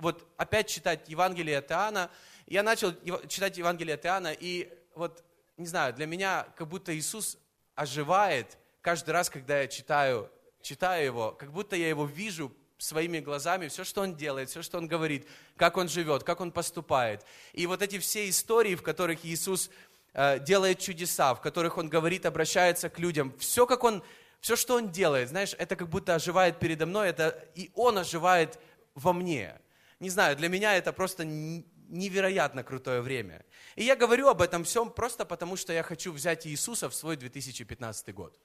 вот 0.01 0.27
опять 0.37 0.67
читать 0.67 1.07
Евангелие 1.07 1.59
от 1.59 1.71
Иоанна. 1.71 2.09
Я 2.47 2.63
начал 2.63 2.93
читать 3.27 3.57
Евангелие 3.57 3.95
от 3.95 4.05
Иоанна, 4.05 4.33
и 4.37 4.69
вот, 4.95 5.23
не 5.57 5.67
знаю, 5.67 5.93
для 5.93 6.05
меня 6.05 6.47
как 6.57 6.67
будто 6.67 6.95
Иисус 6.95 7.37
оживает 7.75 8.57
каждый 8.81 9.11
раз, 9.11 9.29
когда 9.29 9.61
я 9.61 9.67
читаю, 9.67 10.29
читаю 10.61 11.05
его, 11.05 11.31
как 11.31 11.51
будто 11.51 11.75
я 11.75 11.87
его 11.87 12.05
вижу 12.05 12.51
своими 12.77 13.19
глазами, 13.19 13.67
все, 13.67 13.83
что 13.83 14.01
он 14.01 14.15
делает, 14.15 14.49
все, 14.49 14.63
что 14.63 14.79
он 14.79 14.87
говорит, 14.87 15.27
как 15.55 15.77
он 15.77 15.87
живет, 15.87 16.23
как 16.23 16.41
он 16.41 16.51
поступает. 16.51 17.23
И 17.53 17.67
вот 17.67 17.81
эти 17.83 17.99
все 17.99 18.27
истории, 18.27 18.75
в 18.75 18.81
которых 18.81 19.23
Иисус 19.23 19.69
э, 20.13 20.39
делает 20.39 20.79
чудеса, 20.79 21.35
в 21.35 21.41
которых 21.41 21.77
он 21.77 21.89
говорит, 21.89 22.25
обращается 22.25 22.89
к 22.89 22.97
людям, 22.97 23.37
все, 23.37 23.67
как 23.67 23.83
он, 23.83 24.03
все, 24.39 24.55
что 24.55 24.75
он 24.75 24.89
делает, 24.89 25.29
знаешь, 25.29 25.55
это 25.59 25.75
как 25.75 25.89
будто 25.89 26.15
оживает 26.15 26.57
передо 26.59 26.87
мной, 26.87 27.09
это 27.09 27.47
и 27.53 27.69
он 27.75 27.99
оживает 27.99 28.59
во 28.95 29.13
мне 29.13 29.61
не 30.01 30.09
знаю, 30.09 30.35
для 30.35 30.49
меня 30.49 30.75
это 30.75 30.91
просто 30.91 31.25
невероятно 31.25 32.63
крутое 32.63 33.01
время. 33.01 33.45
И 33.75 33.83
я 33.83 33.95
говорю 33.95 34.29
об 34.29 34.41
этом 34.41 34.63
всем 34.63 34.89
просто 34.89 35.25
потому, 35.25 35.55
что 35.55 35.73
я 35.73 35.83
хочу 35.83 36.11
взять 36.11 36.47
Иисуса 36.47 36.89
в 36.89 36.95
свой 36.95 37.17
2015 37.17 38.11
год. 38.11 38.39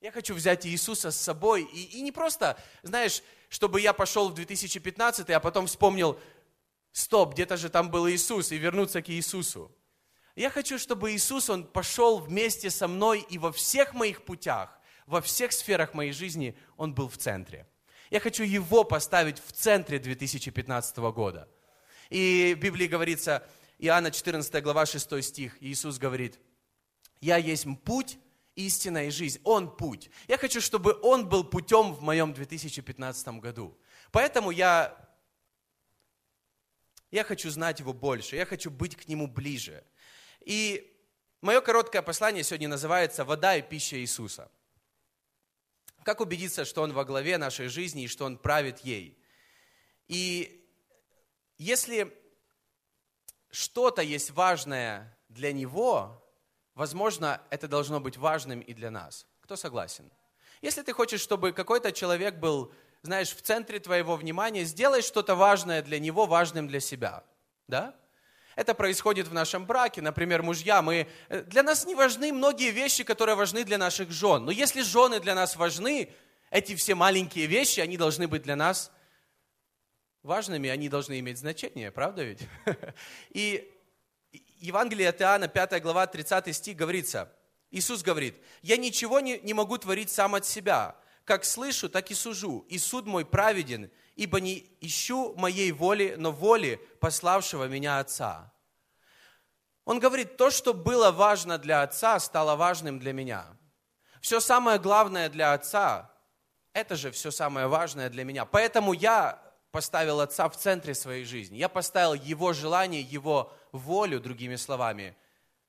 Я 0.00 0.10
хочу 0.10 0.34
взять 0.34 0.66
Иисуса 0.66 1.12
с 1.12 1.16
собой. 1.16 1.62
И, 1.62 1.98
и 1.98 2.02
не 2.02 2.10
просто, 2.10 2.60
знаешь, 2.82 3.22
чтобы 3.48 3.80
я 3.80 3.92
пошел 3.92 4.28
в 4.28 4.34
2015, 4.34 5.30
а 5.30 5.38
потом 5.38 5.68
вспомнил, 5.68 6.18
стоп, 6.90 7.34
где-то 7.34 7.56
же 7.56 7.68
там 7.68 7.88
был 7.88 8.08
Иисус, 8.08 8.50
и 8.50 8.56
вернуться 8.56 9.02
к 9.02 9.10
Иисусу. 9.10 9.70
Я 10.34 10.50
хочу, 10.50 10.80
чтобы 10.80 11.12
Иисус, 11.12 11.48
Он 11.48 11.64
пошел 11.64 12.18
вместе 12.18 12.70
со 12.70 12.88
мной 12.88 13.24
и 13.30 13.38
во 13.38 13.52
всех 13.52 13.94
моих 13.94 14.24
путях, 14.24 14.80
во 15.06 15.20
всех 15.20 15.52
сферах 15.52 15.94
моей 15.94 16.12
жизни 16.12 16.58
Он 16.76 16.92
был 16.92 17.08
в 17.08 17.18
центре. 17.18 17.68
Я 18.14 18.20
хочу 18.20 18.44
его 18.44 18.84
поставить 18.84 19.42
в 19.44 19.50
центре 19.50 19.98
2015 19.98 20.96
года. 20.98 21.48
И 22.10 22.54
в 22.56 22.60
Библии 22.60 22.86
говорится, 22.86 23.44
Иоанна 23.80 24.12
14 24.12 24.62
глава 24.62 24.86
6 24.86 25.20
стих, 25.20 25.56
Иисус 25.60 25.98
говорит, 25.98 26.38
«Я 27.20 27.38
есть 27.38 27.66
путь, 27.82 28.16
истина 28.54 29.08
и 29.08 29.10
жизнь. 29.10 29.40
Он 29.42 29.68
путь. 29.68 30.10
Я 30.28 30.38
хочу, 30.38 30.60
чтобы 30.60 30.96
Он 31.02 31.28
был 31.28 31.42
путем 31.42 31.92
в 31.92 32.02
моем 32.02 32.32
2015 32.32 33.40
году. 33.40 33.76
Поэтому 34.12 34.52
я, 34.52 34.96
я 37.10 37.24
хочу 37.24 37.50
знать 37.50 37.80
Его 37.80 37.92
больше, 37.92 38.36
я 38.36 38.46
хочу 38.46 38.70
быть 38.70 38.94
к 38.94 39.08
Нему 39.08 39.26
ближе. 39.26 39.82
И 40.44 40.96
мое 41.40 41.60
короткое 41.60 42.02
послание 42.02 42.44
сегодня 42.44 42.68
называется 42.68 43.24
«Вода 43.24 43.56
и 43.56 43.62
пища 43.62 43.98
Иисуса». 43.98 44.52
Как 46.04 46.20
убедиться, 46.20 46.64
что 46.64 46.82
Он 46.82 46.92
во 46.92 47.04
главе 47.04 47.38
нашей 47.38 47.68
жизни 47.68 48.04
и 48.04 48.08
что 48.08 48.26
Он 48.26 48.36
правит 48.36 48.80
ей? 48.80 49.18
И 50.06 50.68
если 51.56 52.16
что-то 53.50 54.02
есть 54.02 54.30
важное 54.30 55.18
для 55.28 55.52
Него, 55.52 56.22
возможно, 56.74 57.40
это 57.50 57.68
должно 57.68 58.00
быть 58.00 58.16
важным 58.18 58.60
и 58.60 58.74
для 58.74 58.90
нас. 58.90 59.26
Кто 59.40 59.56
согласен? 59.56 60.10
Если 60.60 60.82
ты 60.82 60.92
хочешь, 60.92 61.20
чтобы 61.20 61.52
какой-то 61.52 61.90
человек 61.90 62.36
был, 62.36 62.72
знаешь, 63.02 63.34
в 63.34 63.42
центре 63.42 63.80
твоего 63.80 64.16
внимания, 64.16 64.64
сделай 64.64 65.02
что-то 65.02 65.34
важное 65.34 65.82
для 65.82 65.98
него, 65.98 66.26
важным 66.26 66.68
для 66.68 66.80
себя. 66.80 67.24
Да? 67.66 67.94
Это 68.56 68.74
происходит 68.74 69.28
в 69.28 69.34
нашем 69.34 69.66
браке. 69.66 70.00
Например, 70.00 70.42
мужья, 70.42 70.82
мы, 70.82 71.08
э, 71.28 71.42
для 71.42 71.62
нас 71.62 71.84
не 71.86 71.94
важны 71.94 72.32
многие 72.32 72.70
вещи, 72.70 73.04
которые 73.04 73.36
важны 73.36 73.64
для 73.64 73.78
наших 73.78 74.10
жен. 74.10 74.44
Но 74.44 74.50
если 74.50 74.82
жены 74.82 75.20
для 75.20 75.34
нас 75.34 75.56
важны, 75.56 76.10
эти 76.50 76.76
все 76.76 76.94
маленькие 76.94 77.46
вещи, 77.46 77.80
они 77.80 77.96
должны 77.96 78.28
быть 78.28 78.42
для 78.42 78.54
нас 78.54 78.92
важными, 80.22 80.70
они 80.70 80.88
должны 80.88 81.18
иметь 81.18 81.38
значение, 81.38 81.90
правда 81.90 82.22
ведь? 82.22 82.40
И 83.30 83.70
Евангелие 84.58 85.08
от 85.08 85.20
Иоанна, 85.20 85.48
5 85.48 85.82
глава, 85.82 86.06
30 86.06 86.54
стих 86.54 86.76
говорится, 86.76 87.32
Иисус 87.70 88.02
говорит, 88.02 88.36
«Я 88.62 88.76
ничего 88.76 89.20
не, 89.20 89.38
не 89.40 89.52
могу 89.52 89.78
творить 89.78 90.10
сам 90.10 90.36
от 90.36 90.46
себя. 90.46 90.96
Как 91.24 91.44
слышу, 91.44 91.88
так 91.88 92.10
и 92.10 92.14
сужу, 92.14 92.66
и 92.68 92.78
суд 92.78 93.06
мой 93.06 93.24
праведен, 93.24 93.90
ибо 94.14 94.40
не 94.40 94.76
ищу 94.80 95.34
моей 95.36 95.72
воли, 95.72 96.14
но 96.18 96.30
воли 96.32 96.76
пославшего 97.00 97.64
меня 97.64 97.98
Отца. 97.98 98.52
Он 99.84 99.98
говорит, 100.00 100.36
то, 100.36 100.50
что 100.50 100.72
было 100.74 101.10
важно 101.10 101.58
для 101.58 101.82
Отца, 101.82 102.18
стало 102.18 102.56
важным 102.56 102.98
для 102.98 103.12
меня. 103.12 103.46
Все 104.20 104.40
самое 104.40 104.78
главное 104.78 105.28
для 105.28 105.52
Отца, 105.52 106.10
это 106.72 106.96
же 106.96 107.10
все 107.10 107.30
самое 107.30 107.68
важное 107.68 108.10
для 108.10 108.24
меня. 108.24 108.44
Поэтому 108.44 108.92
я 108.92 109.40
поставил 109.70 110.20
Отца 110.20 110.48
в 110.48 110.56
центре 110.56 110.94
своей 110.94 111.24
жизни. 111.24 111.56
Я 111.56 111.68
поставил 111.68 112.14
Его 112.14 112.52
желание, 112.52 113.02
Его 113.02 113.52
волю, 113.72 114.20
другими 114.20 114.56
словами, 114.56 115.16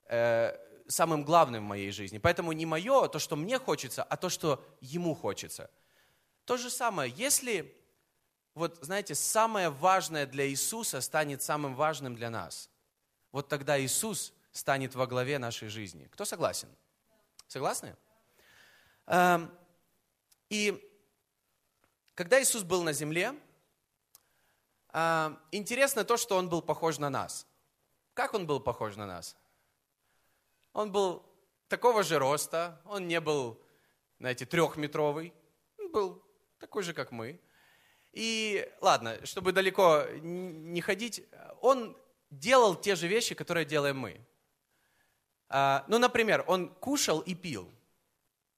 э, 0.08 0.56
самым 0.88 1.24
главным 1.24 1.64
в 1.66 1.68
моей 1.68 1.92
жизни. 1.92 2.18
Поэтому 2.18 2.52
не 2.52 2.66
мое, 2.66 3.08
то, 3.08 3.20
что 3.20 3.36
мне 3.36 3.60
хочется, 3.60 4.04
а 4.04 4.18
то, 4.18 4.30
что 4.30 4.64
Ему 4.82 5.16
хочется. 5.16 5.70
То 6.46 6.58
же 6.58 6.70
самое, 6.70 7.12
если 7.16 7.76
вот, 8.56 8.80
знаете, 8.82 9.16
самое 9.16 9.70
важное 9.70 10.26
для 10.26 10.48
Иисуса 10.48 11.02
станет 11.02 11.42
самым 11.42 11.76
важным 11.76 12.16
для 12.16 12.30
нас. 12.30 12.70
Вот 13.34 13.50
тогда 13.50 13.80
Иисус 13.80 14.34
станет 14.54 14.96
во 14.96 15.08
главе 15.08 15.38
нашей 15.40 15.68
жизни. 15.68 16.08
Кто 16.12 16.24
согласен? 16.24 16.70
Согласны? 17.48 17.98
Эм, 19.08 19.52
и 20.50 20.82
когда 22.14 22.42
Иисус 22.42 22.64
был 22.64 22.84
на 22.84 22.94
земле, 22.94 23.36
эм, 24.94 25.38
интересно 25.52 26.06
то, 26.06 26.16
что 26.16 26.38
Он 26.38 26.48
был 26.48 26.62
похож 26.62 26.98
на 26.98 27.10
нас. 27.10 27.46
Как 28.14 28.34
Он 28.34 28.48
был 28.48 28.62
похож 28.62 28.96
на 28.96 29.06
нас? 29.06 29.36
Он 30.76 30.92
был 30.92 31.24
такого 31.70 32.04
же 32.04 32.20
роста, 32.20 32.82
он 32.84 33.08
не 33.08 33.22
был, 33.22 33.58
знаете, 34.20 34.46
трехметровый, 34.46 35.34
он 35.80 35.90
был 35.90 36.22
такой 36.60 36.84
же, 36.84 36.94
как 36.94 37.12
мы. 37.12 37.40
И 38.12 38.70
ладно, 38.82 39.26
чтобы 39.26 39.54
далеко 39.54 40.04
не 40.22 40.82
ходить, 40.82 41.24
он 41.62 41.98
делал 42.30 42.76
те 42.76 42.96
же 42.96 43.08
вещи, 43.08 43.36
которые 43.36 43.66
делаем 43.66 43.98
мы. 43.98 44.20
А, 45.48 45.86
ну, 45.88 45.98
например, 45.98 46.44
он 46.46 46.68
кушал 46.68 47.22
и 47.22 47.36
пил. 47.36 47.72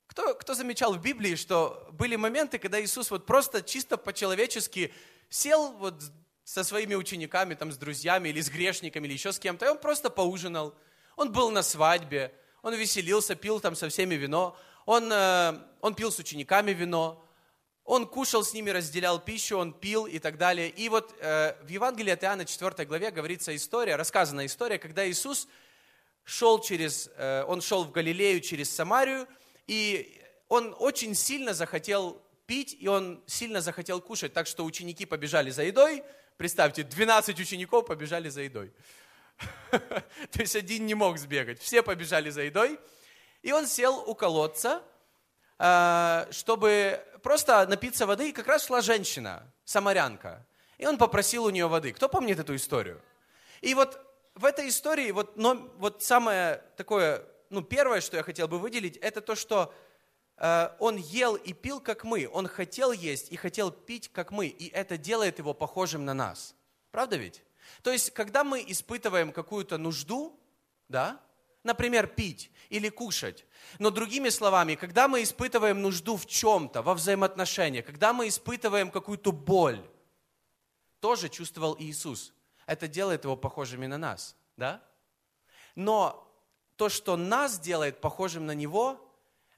кто, 0.07 0.33
кто 0.33 0.55
замечал 0.55 0.95
в 0.95 1.01
Библии, 1.01 1.35
что 1.35 1.87
были 1.91 2.15
моменты, 2.15 2.57
когда 2.57 2.81
Иисус 2.81 3.11
вот 3.11 3.27
просто 3.27 3.61
чисто 3.61 3.95
по-человечески 3.95 4.91
сел 5.29 5.71
вот 5.73 6.01
со 6.43 6.63
своими 6.63 6.95
учениками, 6.95 7.53
там, 7.53 7.71
с 7.71 7.77
друзьями 7.77 8.29
или 8.29 8.41
с 8.41 8.49
грешниками, 8.49 9.05
или 9.05 9.13
еще 9.13 9.31
с 9.31 9.37
кем-то, 9.37 9.67
и 9.67 9.69
он 9.69 9.77
просто 9.77 10.09
поужинал. 10.09 10.73
Он 11.17 11.31
был 11.31 11.51
на 11.51 11.63
свадьбе, 11.63 12.31
он 12.61 12.73
веселился, 12.75 13.35
пил 13.35 13.59
там 13.59 13.75
со 13.75 13.89
всеми 13.89 14.15
вино, 14.15 14.55
он, 14.85 15.11
э, 15.11 15.59
он 15.81 15.95
пил 15.95 16.11
с 16.11 16.19
учениками 16.19 16.71
вино, 16.71 17.21
он 17.83 18.05
кушал 18.05 18.43
с 18.43 18.53
ними, 18.53 18.69
разделял 18.69 19.19
пищу, 19.19 19.57
он 19.57 19.73
пил 19.73 20.05
и 20.05 20.19
так 20.19 20.37
далее. 20.37 20.69
И 20.69 20.89
вот 20.89 21.15
э, 21.19 21.55
в 21.63 21.69
Евангелии 21.69 22.11
от 22.11 22.23
Иоанна 22.23 22.45
4 22.45 22.85
главе 22.85 23.11
говорится 23.11 23.55
история, 23.55 23.95
рассказана 23.95 24.45
история, 24.45 24.77
когда 24.77 25.09
Иисус 25.09 25.47
шел 26.23 26.59
через, 26.61 27.09
э, 27.17 27.43
он 27.47 27.61
шел 27.61 27.83
в 27.83 27.91
Галилею 27.91 28.39
через 28.39 28.69
Самарию, 28.69 29.27
и 29.65 30.21
он 30.49 30.75
очень 30.77 31.15
сильно 31.15 31.53
захотел 31.53 32.21
пить, 32.45 32.77
и 32.79 32.87
он 32.87 33.23
сильно 33.25 33.61
захотел 33.61 34.01
кушать, 34.01 34.33
так 34.33 34.45
что 34.45 34.65
ученики 34.65 35.05
побежали 35.05 35.49
за 35.49 35.63
едой. 35.63 36.03
Представьте, 36.37 36.83
12 36.83 37.39
учеников 37.39 37.87
побежали 37.87 38.29
за 38.29 38.41
едой. 38.41 38.71
То 39.69 40.39
есть 40.39 40.55
один 40.55 40.85
не 40.85 40.95
мог 40.95 41.17
сбегать. 41.17 41.59
Все 41.59 41.83
побежали 41.83 42.29
за 42.29 42.43
едой. 42.43 42.79
И 43.41 43.51
он 43.51 43.67
сел 43.67 44.03
у 44.07 44.15
колодца, 44.15 44.81
э, 45.59 46.27
чтобы 46.31 47.03
просто 47.21 47.65
напиться 47.67 48.05
воды. 48.05 48.29
И 48.29 48.33
как 48.33 48.47
раз 48.47 48.65
шла 48.65 48.81
женщина, 48.81 49.51
самарянка. 49.63 50.45
И 50.77 50.85
он 50.85 50.97
попросил 50.97 51.45
у 51.45 51.49
нее 51.49 51.67
воды. 51.67 51.93
Кто 51.93 52.09
помнит 52.09 52.39
эту 52.39 52.55
историю? 52.55 53.01
И 53.61 53.73
вот 53.73 53.99
в 54.35 54.45
этой 54.45 54.69
истории, 54.69 55.11
вот, 55.11 55.35
но, 55.35 55.55
вот 55.77 56.03
самое 56.03 56.61
такое, 56.75 57.23
ну, 57.49 57.61
первое, 57.61 58.01
что 58.01 58.17
я 58.17 58.23
хотел 58.23 58.47
бы 58.47 58.59
выделить, 58.59 58.97
это 58.97 59.21
то, 59.21 59.35
что 59.35 59.73
э, 60.37 60.69
он 60.79 60.97
ел 60.97 61.35
и 61.35 61.53
пил, 61.53 61.79
как 61.79 62.03
мы. 62.03 62.29
Он 62.31 62.47
хотел 62.47 62.91
есть 62.91 63.31
и 63.31 63.35
хотел 63.35 63.71
пить, 63.71 64.11
как 64.11 64.31
мы. 64.31 64.47
И 64.47 64.69
это 64.69 64.97
делает 64.97 65.39
его 65.39 65.53
похожим 65.53 66.05
на 66.05 66.13
нас. 66.13 66.55
Правда 66.91 67.17
ведь? 67.17 67.43
То 67.81 67.91
есть, 67.91 68.11
когда 68.11 68.43
мы 68.43 68.63
испытываем 68.67 69.31
какую-то 69.31 69.77
нужду, 69.77 70.39
да, 70.89 71.21
например, 71.63 72.07
пить 72.07 72.51
или 72.69 72.89
кушать, 72.89 73.45
но 73.79 73.89
другими 73.89 74.29
словами, 74.29 74.75
когда 74.75 75.07
мы 75.07 75.23
испытываем 75.23 75.81
нужду 75.81 76.17
в 76.17 76.25
чем-то, 76.25 76.81
во 76.81 76.93
взаимоотношениях, 76.93 77.85
когда 77.85 78.13
мы 78.13 78.27
испытываем 78.27 78.91
какую-то 78.91 79.31
боль, 79.31 79.85
тоже 80.99 81.29
чувствовал 81.29 81.75
Иисус 81.79 82.33
это 82.67 82.87
делает 82.87 83.23
его 83.23 83.35
похожими 83.35 83.87
на 83.87 83.97
нас, 83.97 84.35
да? 84.57 84.83
Но 85.73 86.23
то, 86.75 86.89
что 86.89 87.15
нас 87.17 87.59
делает 87.59 88.01
похожим 88.01 88.45
на 88.45 88.51
него, 88.51 88.99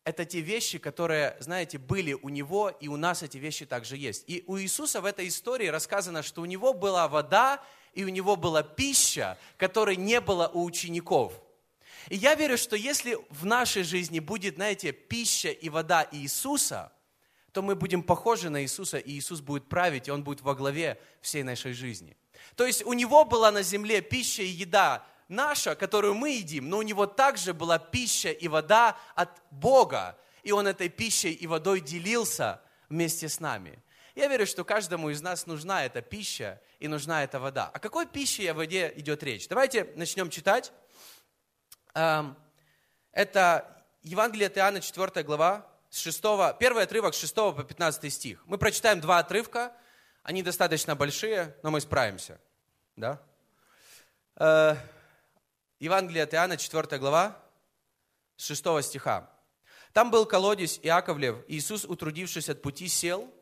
это 0.05 0.25
те 0.25 0.39
вещи, 0.39 0.77
которые, 0.77 1.35
знаете, 1.39 1.77
были 1.77 2.13
у 2.13 2.29
него, 2.29 2.69
и 2.69 2.87
у 2.87 2.95
нас 2.95 3.23
эти 3.23 3.37
вещи 3.37 3.65
также 3.65 3.97
есть. 3.97 4.23
И 4.27 4.43
у 4.47 4.57
Иисуса 4.57 5.01
в 5.01 5.05
этой 5.05 5.27
истории 5.27 5.67
рассказано, 5.67 6.23
что 6.23 6.41
у 6.41 6.45
него 6.45 6.73
была 6.73 7.07
вода, 7.07 7.63
и 7.93 8.03
у 8.03 8.09
него 8.09 8.35
была 8.35 8.63
пища, 8.63 9.37
которой 9.57 9.95
не 9.95 10.21
было 10.21 10.49
у 10.53 10.63
учеников. 10.63 11.33
И 12.09 12.15
я 12.15 12.35
верю, 12.35 12.57
что 12.57 12.75
если 12.75 13.17
в 13.29 13.45
нашей 13.45 13.83
жизни 13.83 14.19
будет, 14.19 14.55
знаете, 14.55 14.91
пища 14.91 15.49
и 15.49 15.69
вода 15.69 16.07
Иисуса, 16.11 16.91
то 17.51 17.61
мы 17.61 17.75
будем 17.75 18.03
похожи 18.03 18.49
на 18.49 18.63
Иисуса, 18.63 18.97
и 18.97 19.11
Иисус 19.13 19.41
будет 19.41 19.67
править, 19.67 20.07
и 20.07 20.11
Он 20.11 20.23
будет 20.23 20.41
во 20.41 20.55
главе 20.55 20.99
всей 21.21 21.43
нашей 21.43 21.73
жизни. 21.73 22.15
То 22.55 22.65
есть 22.65 22.85
у 22.85 22.93
него 22.93 23.25
была 23.25 23.51
на 23.51 23.63
земле 23.63 24.01
пища 24.01 24.43
и 24.43 24.47
еда 24.47 25.05
наша, 25.29 25.75
которую 25.75 26.15
мы 26.15 26.31
едим, 26.31 26.69
но 26.69 26.79
у 26.79 26.81
него 26.81 27.05
также 27.05 27.53
была 27.53 27.79
пища 27.79 28.31
и 28.31 28.47
вода 28.47 28.97
от 29.15 29.29
Бога. 29.51 30.17
И 30.43 30.51
он 30.51 30.67
этой 30.67 30.89
пищей 30.89 31.31
и 31.31 31.47
водой 31.47 31.79
делился 31.79 32.61
вместе 32.89 33.29
с 33.29 33.39
нами. 33.39 33.81
Я 34.15 34.27
верю, 34.27 34.45
что 34.45 34.63
каждому 34.63 35.09
из 35.09 35.21
нас 35.21 35.45
нужна 35.45 35.85
эта 35.85 36.01
пища 36.01 36.61
и 36.79 36.87
нужна 36.87 37.23
эта 37.23 37.39
вода. 37.39 37.67
О 37.67 37.79
какой 37.79 38.07
пище 38.07 38.43
и 38.43 38.51
воде 38.51 38.91
идет 38.95 39.23
речь? 39.23 39.47
Давайте 39.47 39.85
начнем 39.95 40.29
читать. 40.29 40.71
Эм, 41.93 42.35
это 43.11 43.85
Евангелие 44.01 44.47
от 44.47 44.57
Иоанна, 44.57 44.81
4 44.81 45.23
глава, 45.23 45.67
с 45.89 45.99
6, 45.99 46.21
первый 46.59 46.83
отрывок 46.83 47.13
с 47.13 47.19
6 47.19 47.35
по 47.35 47.63
15 47.63 48.13
стих. 48.13 48.41
Мы 48.45 48.57
прочитаем 48.57 48.99
два 49.01 49.19
отрывка, 49.19 49.73
они 50.23 50.43
достаточно 50.43 50.95
большие, 50.95 51.55
но 51.63 51.71
мы 51.71 51.81
справимся. 51.81 52.39
Да? 52.95 53.21
Э, 54.35 54.75
Евангелие 55.79 56.23
от 56.23 56.33
Иоанна, 56.33 56.57
4 56.57 56.97
глава, 56.99 57.37
с 58.37 58.45
6 58.45 58.83
стиха. 58.83 59.29
Там 59.93 60.11
был 60.11 60.25
колодец 60.25 60.79
Иаковлев. 60.81 61.43
Иисус, 61.47 61.85
утрудившись 61.85 62.49
от 62.49 62.61
пути, 62.61 62.87
сел 62.87 63.33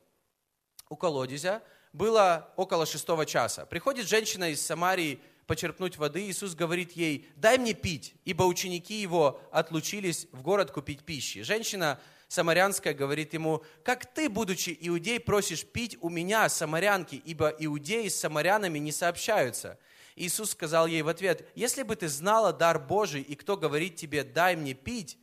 у 0.89 0.95
колодезя. 0.95 1.63
Было 1.93 2.54
около 2.56 2.86
шестого 2.86 3.26
часа. 3.26 3.65
Приходит 3.65 4.08
женщина 4.08 4.52
из 4.52 4.65
Самарии 4.65 5.19
почерпнуть 5.47 5.97
воды. 5.97 6.30
Иисус 6.30 6.54
говорит 6.54 6.91
ей, 6.91 7.28
дай 7.36 7.58
мне 7.58 7.73
пить, 7.73 8.13
ибо 8.26 8.43
ученики 8.43 9.02
его 9.02 9.41
отлучились 9.52 10.28
в 10.32 10.41
город 10.41 10.71
купить 10.71 11.04
пищи. 11.04 11.41
Женщина 11.41 12.00
самарянская 12.28 12.93
говорит 12.93 13.34
ему, 13.34 13.63
как 13.84 14.06
ты, 14.06 14.30
будучи 14.30 14.78
иудей, 14.80 15.19
просишь 15.19 15.65
пить 15.65 15.97
у 16.02 16.10
меня, 16.10 16.50
самарянки, 16.50 17.15
ибо 17.15 17.47
иудеи 17.58 18.10
с 18.10 18.19
самарянами 18.19 18.78
не 18.80 18.91
сообщаются. 18.91 19.80
Иисус 20.15 20.52
сказал 20.52 20.88
ей 20.88 21.02
в 21.04 21.08
ответ, 21.08 21.47
если 21.56 21.84
бы 21.84 21.95
ты 21.95 22.08
знала 22.10 22.52
дар 22.52 22.80
Божий, 22.80 23.21
и 23.21 23.36
кто 23.36 23.56
говорит 23.56 23.95
тебе, 23.95 24.23
дай 24.23 24.56
мне 24.56 24.73
пить, 24.73 25.17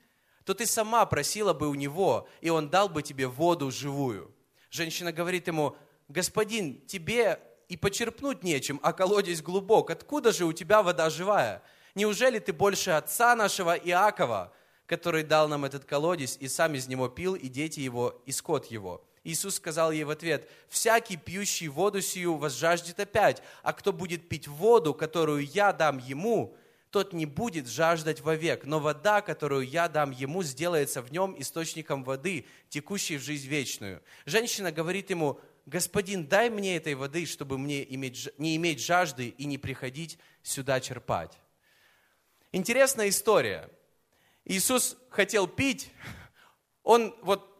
то 0.44 0.54
ты 0.54 0.66
сама 0.66 1.04
просила 1.06 1.52
бы 1.52 1.68
у 1.68 1.74
него, 1.74 2.28
и 2.40 2.50
он 2.50 2.70
дал 2.70 2.88
бы 2.88 3.02
тебе 3.02 3.26
воду 3.26 3.70
живую. 3.70 4.34
Женщина 4.74 5.12
говорит 5.12 5.46
ему, 5.46 5.76
господин, 6.08 6.84
тебе 6.88 7.38
и 7.68 7.76
почерпнуть 7.76 8.42
нечем, 8.42 8.80
а 8.82 8.92
колодец 8.92 9.40
глубок. 9.40 9.90
Откуда 9.90 10.32
же 10.32 10.46
у 10.46 10.52
тебя 10.52 10.82
вода 10.82 11.10
живая? 11.10 11.62
Неужели 11.94 12.40
ты 12.40 12.52
больше 12.52 12.90
отца 12.90 13.36
нашего 13.36 13.76
Иакова, 13.76 14.52
который 14.86 15.22
дал 15.22 15.46
нам 15.46 15.64
этот 15.64 15.84
колодец, 15.84 16.36
и 16.40 16.48
сам 16.48 16.74
из 16.74 16.88
него 16.88 17.08
пил, 17.08 17.36
и 17.36 17.46
дети 17.46 17.78
его, 17.78 18.20
и 18.26 18.32
скот 18.32 18.66
его. 18.66 19.04
Иисус 19.22 19.54
сказал 19.54 19.92
ей 19.92 20.02
в 20.02 20.10
ответ, 20.10 20.50
«Всякий, 20.68 21.18
пьющий 21.18 21.68
воду 21.68 22.00
сию, 22.00 22.34
возжаждет 22.34 22.98
опять, 22.98 23.44
а 23.62 23.74
кто 23.74 23.92
будет 23.92 24.28
пить 24.28 24.48
воду, 24.48 24.92
которую 24.92 25.46
я 25.46 25.72
дам 25.72 25.98
ему, 25.98 26.56
тот 26.94 27.12
не 27.12 27.26
будет 27.26 27.66
жаждать 27.66 28.20
вовек, 28.20 28.64
но 28.64 28.80
вода, 28.80 29.20
которую 29.20 29.68
я 29.68 29.88
дам 29.88 30.12
ему, 30.12 30.42
сделается 30.42 31.02
в 31.02 31.12
нем 31.12 31.34
источником 31.38 32.04
воды, 32.04 32.46
текущей 32.68 33.18
в 33.18 33.22
жизнь 33.22 33.48
вечную». 33.48 34.02
Женщина 34.24 34.72
говорит 34.72 35.10
ему, 35.10 35.40
«Господин, 35.66 36.26
дай 36.26 36.48
мне 36.50 36.76
этой 36.76 36.94
воды, 36.94 37.26
чтобы 37.26 37.58
мне 37.58 37.84
иметь, 37.94 38.30
не 38.38 38.54
иметь 38.56 38.80
жажды 38.80 39.28
и 39.28 39.44
не 39.44 39.58
приходить 39.58 40.18
сюда 40.42 40.80
черпать». 40.80 41.32
Интересная 42.52 43.08
история– 43.08 43.68
Иисус 44.44 44.96
хотел 45.08 45.48
пить, 45.48 45.90
он 46.82 47.14
вот 47.22 47.50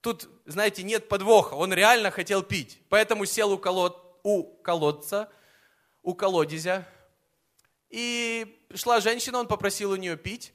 тут, 0.00 0.28
знаете, 0.46 0.82
нет 0.82 1.08
подвоха, 1.08 1.54
он 1.54 1.72
реально 1.72 2.10
хотел 2.10 2.42
пить, 2.42 2.80
поэтому 2.88 3.26
сел 3.26 3.52
у, 3.52 3.58
колод, 3.58 4.20
у 4.22 4.44
колодца, 4.62 5.30
у 6.02 6.14
колодезя, 6.14 6.88
и 7.90 8.59
шла 8.74 9.00
женщина, 9.00 9.38
он 9.38 9.46
попросил 9.46 9.90
у 9.90 9.96
нее 9.96 10.16
пить, 10.16 10.52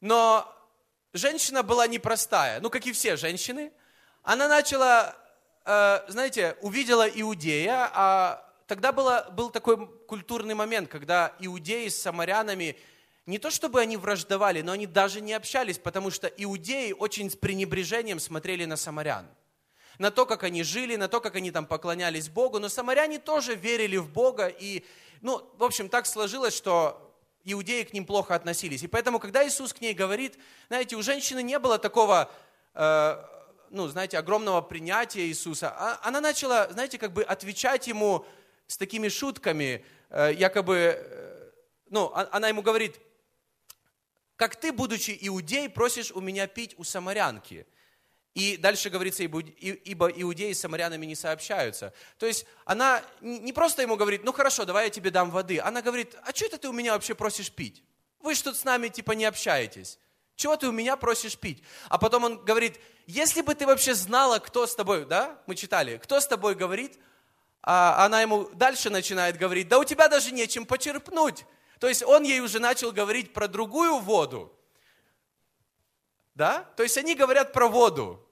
но 0.00 0.50
женщина 1.12 1.62
была 1.62 1.86
непростая, 1.86 2.60
ну, 2.60 2.70
как 2.70 2.86
и 2.86 2.92
все 2.92 3.16
женщины, 3.16 3.72
она 4.22 4.48
начала, 4.48 5.16
э, 5.64 6.00
знаете, 6.08 6.56
увидела 6.60 7.08
иудея, 7.08 7.90
а 7.92 8.50
тогда 8.66 8.92
было, 8.92 9.28
был 9.32 9.50
такой 9.50 9.86
культурный 10.06 10.54
момент, 10.54 10.88
когда 10.88 11.34
иудеи 11.38 11.88
с 11.88 12.00
самарянами– 12.00 12.76
не 13.26 13.38
то 13.38 13.50
чтобы 13.50 13.80
они 13.80 13.96
враждовали, 13.96 14.60
но 14.60 14.72
они 14.72 14.86
даже 14.86 15.22
не 15.22 15.32
общались, 15.32 15.78
потому 15.78 16.10
что 16.10 16.26
иудеи 16.26 16.92
очень 16.92 17.30
с 17.30 17.36
пренебрежением 17.36 18.20
смотрели 18.20 18.66
на 18.66 18.76
самарян. 18.76 19.26
На 19.98 20.10
то, 20.10 20.26
как 20.26 20.42
они 20.42 20.62
жили, 20.62 20.96
на 20.96 21.08
то, 21.08 21.20
как 21.20 21.36
они 21.36 21.50
там 21.50 21.66
поклонялись 21.66 22.28
Богу. 22.28 22.58
Но 22.58 22.68
самаряне 22.68 23.18
тоже 23.18 23.54
верили 23.54 23.96
в 23.96 24.10
Бога. 24.10 24.48
И, 24.48 24.84
ну, 25.22 25.48
в 25.56 25.64
общем, 25.64 25.88
так 25.88 26.04
сложилось, 26.04 26.54
что 26.54 27.03
иудеи 27.44 27.82
к 27.84 27.92
ним 27.92 28.06
плохо 28.06 28.34
относились. 28.34 28.82
И 28.82 28.86
поэтому, 28.86 29.18
когда 29.18 29.46
Иисус 29.46 29.72
к 29.72 29.80
ней 29.80 29.94
говорит, 29.94 30.38
знаете, 30.68 30.96
у 30.96 31.02
женщины 31.02 31.42
не 31.42 31.58
было 31.58 31.78
такого, 31.78 32.30
э, 32.74 33.24
ну, 33.70 33.88
знаете, 33.88 34.18
огромного 34.18 34.60
принятия 34.60 35.26
Иисуса. 35.26 35.70
А, 35.76 36.00
она 36.02 36.20
начала, 36.20 36.70
знаете, 36.70 36.98
как 36.98 37.12
бы 37.12 37.22
отвечать 37.22 37.86
ему 37.86 38.24
с 38.66 38.76
такими 38.76 39.08
шутками, 39.08 39.84
э, 40.10 40.32
якобы, 40.34 40.96
э, 40.96 41.50
ну, 41.90 42.10
а, 42.14 42.28
она 42.32 42.48
ему 42.48 42.62
говорит, 42.62 42.98
как 44.36 44.56
ты, 44.56 44.72
будучи 44.72 45.16
иудей, 45.20 45.68
просишь 45.68 46.10
у 46.10 46.20
меня 46.20 46.46
пить 46.46 46.74
у 46.78 46.84
самарянки. 46.84 47.66
И 48.34 48.56
дальше 48.56 48.90
говорится, 48.90 49.22
ибо 49.22 50.08
иудеи 50.08 50.52
с 50.52 50.60
самарянами 50.60 51.06
не 51.06 51.14
сообщаются. 51.14 51.94
То 52.18 52.26
есть 52.26 52.46
она 52.64 53.00
не 53.20 53.52
просто 53.52 53.82
ему 53.82 53.96
говорит, 53.96 54.24
ну 54.24 54.32
хорошо, 54.32 54.64
давай 54.64 54.86
я 54.86 54.90
тебе 54.90 55.10
дам 55.10 55.30
воды. 55.30 55.60
Она 55.60 55.82
говорит, 55.82 56.16
а 56.24 56.34
что 56.34 56.46
это 56.46 56.58
ты 56.58 56.68
у 56.68 56.72
меня 56.72 56.94
вообще 56.94 57.14
просишь 57.14 57.52
пить? 57.52 57.84
Вы 58.18 58.34
тут 58.34 58.56
с 58.56 58.64
нами 58.64 58.88
типа 58.88 59.12
не 59.12 59.24
общаетесь. 59.24 60.00
Чего 60.34 60.56
ты 60.56 60.66
у 60.66 60.72
меня 60.72 60.96
просишь 60.96 61.38
пить? 61.38 61.62
А 61.88 61.96
потом 61.96 62.24
он 62.24 62.44
говорит, 62.44 62.80
если 63.06 63.40
бы 63.40 63.54
ты 63.54 63.66
вообще 63.66 63.94
знала, 63.94 64.40
кто 64.40 64.66
с 64.66 64.74
тобой, 64.74 65.04
да, 65.04 65.40
мы 65.46 65.54
читали, 65.54 65.98
кто 65.98 66.18
с 66.18 66.26
тобой 66.26 66.56
говорит, 66.56 66.98
а 67.62 68.04
она 68.04 68.20
ему 68.20 68.48
дальше 68.54 68.90
начинает 68.90 69.38
говорить, 69.38 69.68
да 69.68 69.78
у 69.78 69.84
тебя 69.84 70.08
даже 70.08 70.32
нечем 70.32 70.66
почерпнуть. 70.66 71.44
То 71.78 71.86
есть 71.86 72.02
он 72.02 72.24
ей 72.24 72.40
уже 72.40 72.58
начал 72.58 72.90
говорить 72.90 73.32
про 73.32 73.46
другую 73.46 73.98
воду. 73.98 74.52
Да? 76.34 76.64
То 76.76 76.82
есть 76.82 76.98
они 76.98 77.14
говорят 77.14 77.52
про 77.52 77.68
воду. 77.68 78.23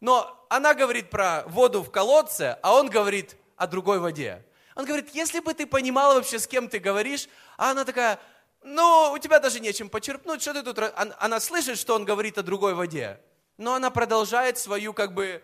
Но 0.00 0.46
она 0.48 0.74
говорит 0.74 1.10
про 1.10 1.44
воду 1.46 1.82
в 1.82 1.90
колодце, 1.90 2.58
а 2.62 2.74
он 2.74 2.88
говорит 2.88 3.36
о 3.56 3.66
другой 3.66 3.98
воде. 3.98 4.44
Он 4.76 4.84
говорит, 4.84 5.10
если 5.12 5.40
бы 5.40 5.54
ты 5.54 5.66
понимала 5.66 6.14
вообще, 6.14 6.38
с 6.38 6.46
кем 6.46 6.68
ты 6.68 6.78
говоришь, 6.78 7.28
а 7.56 7.72
она 7.72 7.84
такая, 7.84 8.20
ну, 8.62 9.12
у 9.12 9.18
тебя 9.18 9.40
даже 9.40 9.60
нечем 9.60 9.88
почерпнуть, 9.88 10.40
что 10.40 10.54
ты 10.54 10.62
тут... 10.62 10.78
Она 11.18 11.40
слышит, 11.40 11.78
что 11.78 11.94
он 11.94 12.04
говорит 12.04 12.38
о 12.38 12.42
другой 12.42 12.74
воде, 12.74 13.20
но 13.56 13.74
она 13.74 13.90
продолжает 13.90 14.56
свою, 14.56 14.92
как 14.92 15.14
бы, 15.14 15.42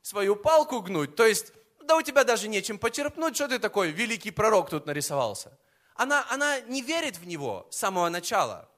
свою 0.00 0.34
палку 0.34 0.80
гнуть. 0.80 1.14
То 1.14 1.26
есть, 1.26 1.52
да 1.82 1.96
у 1.96 2.02
тебя 2.02 2.24
даже 2.24 2.48
нечем 2.48 2.78
почерпнуть, 2.78 3.34
что 3.34 3.48
ты 3.48 3.58
такой 3.58 3.90
великий 3.90 4.30
пророк 4.30 4.70
тут 4.70 4.86
нарисовался. 4.86 5.58
Она, 5.94 6.24
она 6.30 6.60
не 6.60 6.80
верит 6.80 7.18
в 7.18 7.26
него 7.26 7.66
с 7.70 7.76
самого 7.76 8.08
начала. 8.08 8.68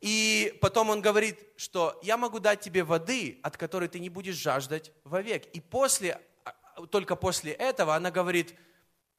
И 0.00 0.56
потом 0.60 0.90
он 0.90 1.00
говорит, 1.00 1.38
что 1.56 1.98
я 2.02 2.16
могу 2.16 2.38
дать 2.38 2.60
тебе 2.60 2.84
воды, 2.84 3.38
от 3.42 3.56
которой 3.56 3.88
ты 3.88 3.98
не 3.98 4.08
будешь 4.08 4.36
жаждать 4.36 4.92
вовек. 5.04 5.46
И 5.52 5.60
после, 5.60 6.20
а, 6.44 6.86
только 6.86 7.16
после 7.16 7.52
этого 7.52 7.94
она 7.94 8.10
говорит, 8.10 8.54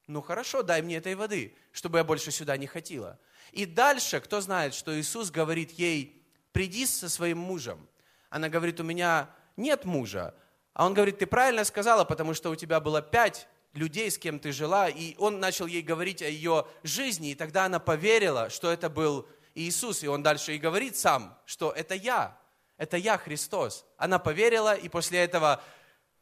ну 0.06 0.22
хорошо, 0.22 0.64
дай 0.64 0.82
мне 0.82 0.98
этой 0.98 1.16
воды, 1.16 1.56
чтобы 1.72 1.98
я 1.98 2.04
больше 2.04 2.32
сюда 2.32 2.58
не 2.58 2.68
хотела. 2.68 3.20
И 3.52 3.66
дальше, 3.66 4.20
кто 4.20 4.40
знает, 4.42 4.74
что 4.74 4.98
Иисус 5.00 5.32
говорит 5.32 5.72
ей, 5.72 6.26
приди 6.52 6.86
со 6.86 7.10
своим 7.10 7.40
мужем. 7.40 7.88
Она 8.30 8.50
говорит, 8.50 8.80
у 8.80 8.84
меня 8.84 9.30
нет 9.56 9.86
мужа. 9.86 10.36
А 10.74 10.86
он 10.86 10.94
говорит, 10.94 11.18
ты 11.18 11.26
правильно 11.26 11.64
сказала, 11.64 12.04
потому 12.04 12.34
что 12.34 12.50
у 12.52 12.56
тебя 12.56 12.80
было 12.80 13.02
пять 13.02 13.48
людей, 13.74 14.10
с 14.12 14.18
кем 14.18 14.40
ты 14.40 14.52
жила, 14.52 14.90
и 14.90 15.16
он 15.18 15.40
начал 15.40 15.66
ей 15.66 15.82
говорить 15.82 16.22
о 16.22 16.30
ее 16.30 16.68
жизни, 16.84 17.32
и 17.32 17.36
тогда 17.36 17.66
она 17.66 17.80
поверила, 17.80 18.50
что 18.50 18.72
это 18.72 18.90
был 18.90 19.28
Иисус, 19.58 20.04
и 20.04 20.08
он 20.08 20.24
дальше 20.24 20.56
и 20.56 20.60
говорит 20.60 20.96
сам, 20.96 21.38
что 21.46 21.72
это 21.72 21.96
я, 21.96 22.40
это 22.78 22.98
я, 22.98 23.18
Христос. 23.18 23.86
Она 23.98 24.20
поверила, 24.20 24.76
и 24.76 24.88
после 24.88 25.20
этого 25.20 25.64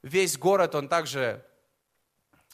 весь 0.01 0.37
город, 0.37 0.75
он 0.75 0.87
также, 0.87 1.45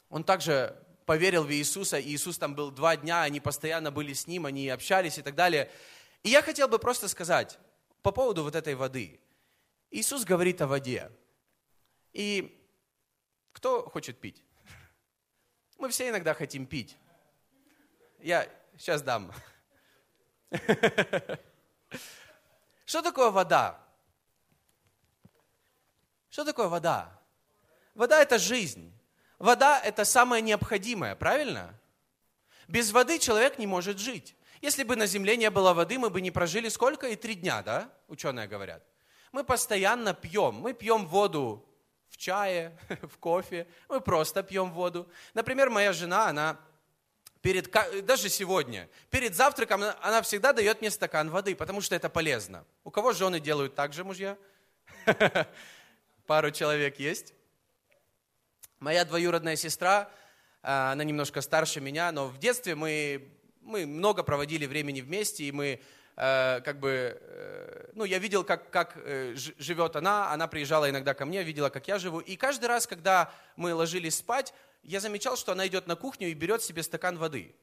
он 0.08 0.24
также 0.24 0.76
поверил 1.06 1.44
в 1.44 1.52
Иисуса, 1.52 1.98
и 1.98 2.10
Иисус 2.10 2.38
там 2.38 2.54
был 2.54 2.70
два 2.70 2.96
дня, 2.96 3.22
они 3.22 3.40
постоянно 3.40 3.90
были 3.90 4.12
с 4.12 4.26
ним, 4.26 4.46
они 4.46 4.68
общались 4.68 5.18
и 5.18 5.22
так 5.22 5.34
далее. 5.34 5.70
И 6.22 6.30
я 6.30 6.42
хотел 6.42 6.68
бы 6.68 6.78
просто 6.78 7.08
сказать 7.08 7.58
по 8.02 8.10
поводу 8.10 8.42
вот 8.42 8.56
этой 8.56 8.74
воды. 8.74 9.20
Иисус 9.90 10.24
говорит 10.24 10.60
о 10.62 10.66
воде. 10.66 11.12
И 12.12 12.58
кто 13.52 13.88
хочет 13.88 14.18
пить? 14.18 14.42
Мы 15.78 15.90
все 15.90 16.08
иногда 16.08 16.34
хотим 16.34 16.66
пить. 16.66 16.96
Я 18.20 18.48
сейчас 18.76 19.02
дам. 19.02 19.32
Что 22.84 23.02
такое 23.02 23.30
вода? 23.30 23.78
Что 26.30 26.44
такое 26.44 26.68
вода? 26.68 27.18
Вода– 27.94 28.20
это 28.22 28.38
жизнь. 28.38 28.92
Вода– 29.38 29.80
это 29.84 30.04
самое 30.04 30.42
необходимое, 30.42 31.14
правильно? 31.14 31.74
Без 32.68 32.92
воды 32.92 33.18
человек 33.18 33.58
не 33.58 33.66
может 33.66 33.98
жить. 33.98 34.36
Если 34.60 34.84
бы 34.84 34.96
на 34.96 35.06
Земле 35.06 35.36
не 35.36 35.50
было 35.50 35.74
воды, 35.74 35.98
мы 35.98 36.08
бы 36.08 36.20
не 36.20 36.30
прожили 36.30 36.68
сколько? 36.68 37.08
И 37.08 37.16
три 37.16 37.34
дня, 37.34 37.62
да? 37.62 37.90
Ученые 38.08 38.46
говорят. 38.46 38.82
Мы 39.32 39.44
постоянно 39.44 40.14
пьем. 40.14 40.54
Мы 40.54 40.72
пьем 40.72 41.06
воду 41.06 41.66
в 42.08 42.16
чае, 42.16 42.78
в 43.02 43.18
кофе. 43.18 43.66
Мы 43.88 44.00
просто 44.00 44.42
пьем 44.42 44.70
воду. 44.70 45.08
Например, 45.34 45.68
моя 45.70 45.92
жена, 45.92 46.28
она 46.28 46.58
перед, 47.42 47.70
даже 48.04 48.28
сегодня, 48.28 48.88
перед 49.10 49.34
завтраком 49.34 49.82
она 50.00 50.22
всегда 50.22 50.52
дает 50.52 50.80
мне 50.80 50.90
стакан 50.90 51.28
воды, 51.28 51.54
потому 51.54 51.80
что 51.80 51.94
это 51.94 52.08
полезно. 52.08 52.64
У 52.84 52.90
кого 52.90 53.12
жены 53.12 53.40
делают 53.40 53.74
так 53.74 53.92
же, 53.92 54.04
мужья? 54.04 54.38
Пару 56.26 56.50
человек 56.52 56.98
есть. 56.98 57.34
Моя 58.78 59.04
двоюродная 59.04 59.56
сестра, 59.56 60.10
а, 60.62 60.92
она 60.92 61.04
немножко 61.04 61.40
старше 61.40 61.80
меня, 61.80 62.12
но 62.12 62.28
в 62.28 62.38
детстве 62.38 62.74
мы, 62.74 63.28
мы 63.60 63.86
много 63.86 64.22
проводили 64.22 64.66
времени 64.66 65.00
вместе, 65.00 65.44
и 65.44 65.52
мы 65.52 65.66
э, 65.66 65.78
как 66.14 66.78
бы, 66.78 67.18
э, 67.20 67.90
ну, 67.94 68.04
я 68.04 68.18
видел, 68.18 68.44
как, 68.44 68.70
как 68.70 68.94
э, 68.96 69.34
живет 69.34 69.96
она, 69.96 70.30
она 70.30 70.46
приезжала 70.46 70.90
иногда 70.90 71.14
ко 71.14 71.24
мне, 71.24 71.42
видела, 71.42 71.70
как 71.70 71.88
я 71.88 71.98
живу, 71.98 72.20
и 72.20 72.36
каждый 72.36 72.66
раз, 72.66 72.86
когда 72.86 73.32
мы 73.56 73.74
ложились 73.74 74.16
спать, 74.16 74.52
я 74.82 75.00
замечал, 75.00 75.36
что 75.36 75.52
она 75.52 75.66
идет 75.66 75.86
на 75.86 75.96
кухню 75.96 76.28
и 76.28 76.34
берет 76.34 76.62
себе 76.62 76.82
стакан 76.82 77.16
воды. 77.16 77.54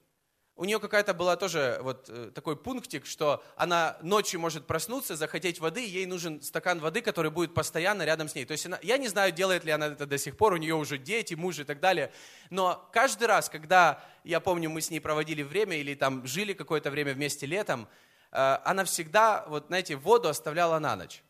У 0.56 0.66
нее 0.66 0.80
какая-то 0.80 1.14
была 1.14 1.38
тоже 1.38 1.80
вот 1.84 2.10
э, 2.10 2.32
такой 2.36 2.58
пунктик, 2.58 3.06
что 3.06 3.42
она 3.56 3.98
ночью 4.02 4.42
может 4.42 4.68
проснуться, 4.68 5.16
захотеть 5.16 5.60
воды, 5.60 5.86
и 5.86 5.90
ей 5.90 6.06
нужен 6.06 6.42
стакан 6.42 6.80
воды, 6.80 7.02
который 7.02 7.32
будет 7.32 7.54
постоянно 7.54 8.04
рядом 8.04 8.28
с 8.28 8.36
ней. 8.36 8.44
То 8.44 8.52
есть 8.52 8.66
она, 8.66 8.78
я 8.82 8.98
не 8.98 9.08
знаю, 9.08 9.32
делает 9.32 9.64
ли 9.64 9.72
она 9.72 9.88
это 9.88 10.06
до 10.06 10.18
сих 10.18 10.36
пор, 10.36 10.54
у 10.54 10.58
нее 10.58 10.76
уже 10.76 10.98
дети, 10.98 11.34
муж 11.34 11.60
и 11.60 11.64
так 11.64 11.80
далее. 11.80 12.12
Но 12.50 12.90
каждый 12.92 13.28
раз, 13.28 13.48
когда, 13.48 14.04
я 14.26 14.42
помню, 14.42 14.70
мы 14.70 14.82
с 14.82 14.90
ней 14.90 15.00
проводили 15.00 15.44
время 15.44 15.78
или 15.78 15.94
там 15.94 16.28
жили 16.28 16.52
какое-то 16.52 16.92
время 16.92 17.14
вместе 17.14 17.46
летом, 17.46 17.84
э, 17.84 18.09
она 18.32 18.84
всегда, 18.86 19.46
вот 19.48 19.68
знаете, 19.68 19.96
воду 19.96 20.30
оставляла 20.30 20.80
на 20.80 20.96
ночь. 20.96 21.24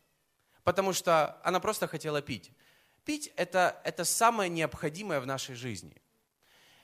Потому 0.64 0.92
что 0.92 1.40
она 1.42 1.60
просто 1.60 1.86
хотела 1.86 2.20
пить. 2.20 2.52
Пить 3.04 3.32
это, 3.36 3.80
это 3.84 4.04
самое 4.04 4.50
необходимое 4.50 5.20
в 5.20 5.26
нашей 5.26 5.54
жизни. 5.54 6.00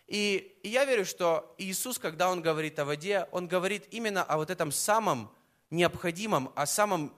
И, 0.07 0.59
и 0.63 0.69
я 0.69 0.85
верю, 0.85 1.05
что 1.05 1.55
Иисус, 1.59 1.99
когда 1.99 2.31
Он 2.31 2.41
говорит 2.41 2.79
о 2.79 2.85
воде, 2.85 3.29
Он 3.33 3.49
говорит 3.49 3.89
именно 3.91 4.23
о 4.23 4.37
вот 4.37 4.51
этом 4.51 4.73
самом 4.73 5.33
необходимом, 5.71 6.53
о 6.55 6.65
самом 6.67 7.15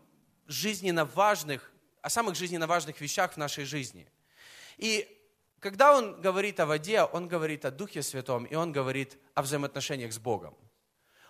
жизненно 0.46 1.04
важных, 1.04 1.70
о 2.00 2.11
самых 2.11 2.34
жизненно 2.34 2.66
важных 2.66 3.00
вещах 3.00 3.34
в 3.34 3.37
нашей 3.37 3.64
жизни. 3.64 4.11
И 4.78 5.06
когда 5.61 5.96
Он 5.96 6.20
говорит 6.20 6.58
о 6.61 6.66
воде, 6.66 7.02
Он 7.02 7.28
говорит 7.28 7.64
о 7.64 7.70
Духе 7.70 8.02
Святом, 8.02 8.44
и 8.44 8.54
Он 8.54 8.72
говорит 8.72 9.18
о 9.34 9.42
взаимоотношениях 9.42 10.12
с 10.12 10.18
Богом. 10.18 10.56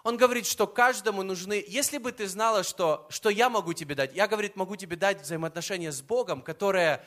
Он 0.04 0.16
говорит, 0.16 0.46
что 0.46 0.66
каждому 0.66 1.22
нужны, 1.22 1.64
если 1.66 1.98
бы 1.98 2.12
ты 2.12 2.28
знала, 2.28 2.62
что, 2.62 3.06
что 3.10 3.30
я 3.30 3.50
могу 3.50 3.72
тебе 3.72 3.94
дать, 3.94 4.14
я, 4.14 4.28
говорит, 4.28 4.56
могу 4.56 4.76
тебе 4.76 4.96
дать 4.96 5.20
взаимоотношения 5.22 5.92
с 5.92 6.00
Богом, 6.00 6.42
которое 6.42 7.04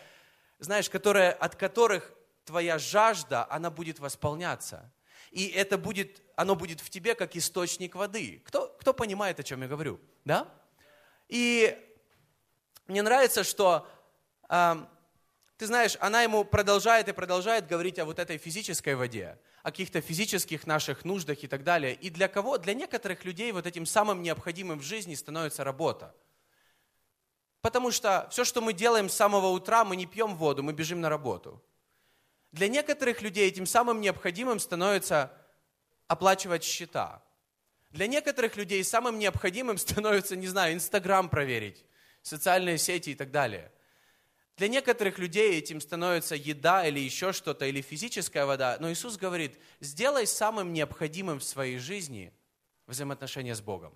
знаешь, 0.62 0.90
которые, 0.90 1.32
от 1.32 1.56
которых 1.56 2.14
твоя 2.46 2.78
жажда, 2.78 3.48
она 3.50 3.70
будет 3.70 4.00
восполняться. 4.00 4.92
И 5.32 5.48
это 5.48 5.78
будет, 5.78 6.22
оно 6.36 6.56
будет 6.56 6.82
в 6.82 6.90
тебе 6.90 7.16
как 7.16 7.36
источник 7.36 7.96
воды. 7.96 8.42
Кто, 8.46 8.68
кто 8.80 8.94
понимает, 8.94 9.40
о 9.40 9.44
чем 9.44 9.64
я 9.64 9.68
говорю? 9.68 10.00
Да? 10.24 10.48
И 11.28 11.78
мне 12.88 13.02
нравится, 13.02 13.44
что, 13.44 13.88
э, 14.50 14.76
ты 15.58 15.66
знаешь, 15.66 15.98
она 16.00 16.22
ему 16.22 16.44
продолжает 16.44 17.08
и 17.08 17.14
продолжает 17.14 17.68
говорить 17.68 17.98
о 17.98 18.06
вот 18.06 18.20
этой 18.20 18.38
физической 18.38 18.96
воде, 18.96 19.40
о 19.64 19.72
каких-то 19.72 20.02
физических 20.02 20.66
наших 20.66 21.06
нуждах 21.06 21.44
и 21.44 21.48
так 21.48 21.64
далее. 21.64 21.94
И 21.94 22.10
для 22.10 22.28
кого? 22.28 22.58
Для 22.58 22.74
некоторых 22.74 23.26
людей 23.26 23.52
вот 23.52 23.68
этим 23.68 23.86
самым 23.86 24.22
необходимым 24.22 24.80
в 24.80 24.84
жизни 24.84 25.16
становится 25.16 25.64
работа. 25.64 26.16
Потому 27.62 27.92
что 27.92 28.28
все, 28.32 28.44
что 28.44 28.60
мы 28.62 28.74
делаем 28.74 29.08
с 29.08 29.14
самого 29.14 29.48
утра, 29.48 29.86
мы 29.86 29.96
не 29.96 30.08
пьем 30.08 30.36
воду, 30.36 30.64
мы 30.64 30.74
бежим 30.74 31.00
на 31.00 31.10
работу. 31.10 31.62
Для 32.52 32.68
некоторых 32.68 33.22
людей 33.22 33.48
этим 33.48 33.66
самым 33.66 34.02
необходимым 34.02 34.60
становится 34.60 35.32
оплачивать 36.08 36.64
счета. 36.64 37.24
Для 37.92 38.08
некоторых 38.08 38.58
людей 38.58 38.84
самым 38.84 39.20
необходимым 39.20 39.78
становится, 39.78 40.36
не 40.36 40.48
знаю, 40.48 40.74
Инстаграм 40.74 41.30
проверить, 41.30 41.86
социальные 42.24 42.78
сети 42.78 43.12
и 43.12 43.16
так 43.16 43.32
далее. 43.32 43.72
Для 44.62 44.68
некоторых 44.68 45.18
людей 45.18 45.58
этим 45.58 45.82
становится 45.82 46.36
еда 46.36 46.86
или 46.86 47.00
еще 47.00 47.34
что-то, 47.34 47.66
или 47.66 47.82
физическая 47.82 48.46
вода. 48.46 48.78
Но 48.80 48.92
Иисус 48.92 49.18
говорит, 49.18 49.58
сделай 49.80 50.28
самым 50.28 50.72
необходимым 50.72 51.40
в 51.40 51.44
своей 51.44 51.80
жизни 51.80 52.32
взаимоотношения 52.86 53.56
с 53.56 53.60
Богом. 53.60 53.92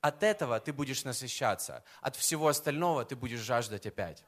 От 0.00 0.22
этого 0.22 0.60
ты 0.60 0.72
будешь 0.72 1.02
насыщаться, 1.02 1.82
от 2.00 2.14
всего 2.14 2.46
остального 2.46 3.04
ты 3.04 3.16
будешь 3.16 3.40
жаждать 3.40 3.84
опять. 3.84 4.22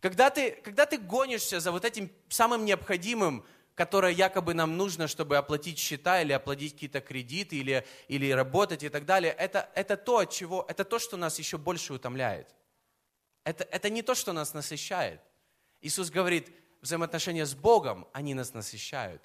Когда 0.00 0.28
ты, 0.28 0.50
когда 0.50 0.84
ты 0.84 0.98
гонишься 0.98 1.58
за 1.58 1.72
вот 1.72 1.86
этим 1.86 2.10
самым 2.28 2.66
необходимым, 2.66 3.46
которое 3.74 4.12
якобы 4.12 4.52
нам 4.52 4.76
нужно, 4.76 5.08
чтобы 5.08 5.38
оплатить 5.38 5.78
счета 5.78 6.20
или 6.20 6.32
оплатить 6.34 6.74
какие-то 6.74 7.00
кредиты 7.00 7.56
или, 7.56 7.86
или 8.08 8.30
работать 8.30 8.82
и 8.82 8.90
так 8.90 9.06
далее, 9.06 9.32
это, 9.32 9.70
это 9.74 9.96
то, 9.96 10.18
от 10.18 10.30
чего, 10.30 10.66
это 10.68 10.84
то, 10.84 10.98
что 10.98 11.16
нас 11.16 11.38
еще 11.38 11.56
больше 11.56 11.94
утомляет. 11.94 12.54
Это, 13.44 13.64
это 13.64 13.90
не 13.90 14.02
то, 14.02 14.14
что 14.14 14.32
нас 14.32 14.54
насыщает. 14.54 15.20
Иисус 15.80 16.10
говорит, 16.10 16.50
взаимоотношения 16.80 17.46
с 17.46 17.54
Богом, 17.54 18.08
они 18.12 18.34
нас 18.34 18.54
насыщают. 18.54 19.22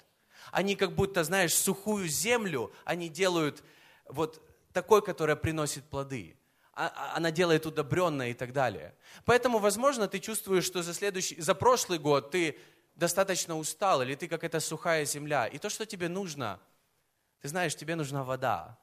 Они 0.52 0.76
как 0.76 0.94
будто, 0.94 1.24
знаешь, 1.24 1.54
сухую 1.54 2.08
землю, 2.08 2.72
они 2.84 3.08
делают 3.08 3.62
вот 4.06 4.42
такой, 4.72 5.02
которая 5.02 5.36
приносит 5.36 5.84
плоды. 5.84 6.36
а, 6.72 6.86
а, 6.86 7.16
она 7.16 7.30
делает 7.30 7.66
удобренное 7.66 8.30
и 8.30 8.34
так 8.34 8.52
далее. 8.52 8.94
Поэтому, 9.24 9.58
возможно, 9.58 10.08
ты 10.08 10.18
чувствуешь, 10.18 10.64
что 10.64 10.82
за, 10.82 10.94
следующий, 10.94 11.40
за 11.40 11.54
прошлый 11.54 11.98
год 11.98 12.30
ты 12.30 12.58
достаточно 12.94 13.58
устал, 13.58 14.02
или 14.02 14.14
ты 14.14 14.28
как 14.28 14.44
эта 14.44 14.60
сухая 14.60 15.04
земля. 15.04 15.46
И 15.46 15.58
то, 15.58 15.68
что 15.68 15.84
тебе 15.84 16.08
нужно, 16.08 16.60
ты 17.40 17.48
знаешь, 17.48 17.76
тебе 17.76 17.96
нужна 17.96 18.22
вода. 18.24 18.78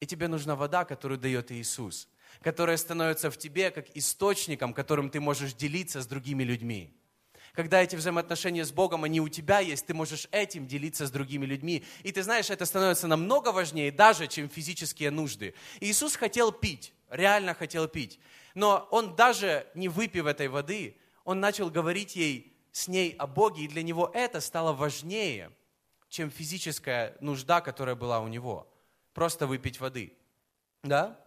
И 0.00 0.06
тебе 0.06 0.28
нужна 0.28 0.56
вода, 0.56 0.84
которую 0.84 1.18
дает 1.18 1.50
Иисус, 1.52 2.08
которая 2.40 2.76
становится 2.76 3.30
в 3.30 3.36
тебе 3.36 3.70
как 3.70 3.86
источником, 3.96 4.72
которым 4.72 5.10
ты 5.10 5.20
можешь 5.20 5.54
делиться 5.54 6.00
с 6.00 6.06
другими 6.06 6.42
людьми. 6.42 6.96
Когда 7.52 7.82
эти 7.82 7.96
взаимоотношения 7.96 8.64
с 8.64 8.72
Богом, 8.72 9.04
они 9.04 9.20
у 9.20 9.28
тебя 9.28 9.60
есть, 9.60 9.84
ты 9.84 9.92
можешь 9.92 10.26
этим 10.32 10.66
делиться 10.66 11.06
с 11.06 11.10
другими 11.10 11.44
людьми. 11.44 11.84
И 12.02 12.10
ты 12.10 12.22
знаешь, 12.22 12.48
это 12.48 12.64
становится 12.64 13.06
намного 13.06 13.52
важнее 13.52 13.92
даже, 13.92 14.26
чем 14.26 14.48
физические 14.48 15.10
нужды. 15.10 15.54
Иисус 15.80 16.16
хотел 16.16 16.50
пить, 16.50 16.94
реально 17.10 17.52
хотел 17.52 17.88
пить. 17.88 18.18
Но 18.54 18.88
Он 18.90 19.14
даже 19.16 19.66
не 19.74 19.88
выпив 19.88 20.26
этой 20.26 20.48
воды, 20.48 20.96
Он 21.24 21.40
начал 21.40 21.68
говорить 21.68 22.16
ей 22.16 22.56
с 22.72 22.88
ней 22.88 23.14
о 23.18 23.26
Боге, 23.26 23.64
и 23.64 23.68
для 23.68 23.82
Него 23.82 24.10
это 24.14 24.40
стало 24.40 24.72
важнее, 24.72 25.50
чем 26.08 26.30
физическая 26.30 27.16
нужда, 27.20 27.60
которая 27.60 27.94
была 27.94 28.20
у 28.20 28.28
Него. 28.28 28.72
Просто 29.12 29.46
выпить 29.46 29.78
воды. 29.78 30.14
Да? 30.82 31.21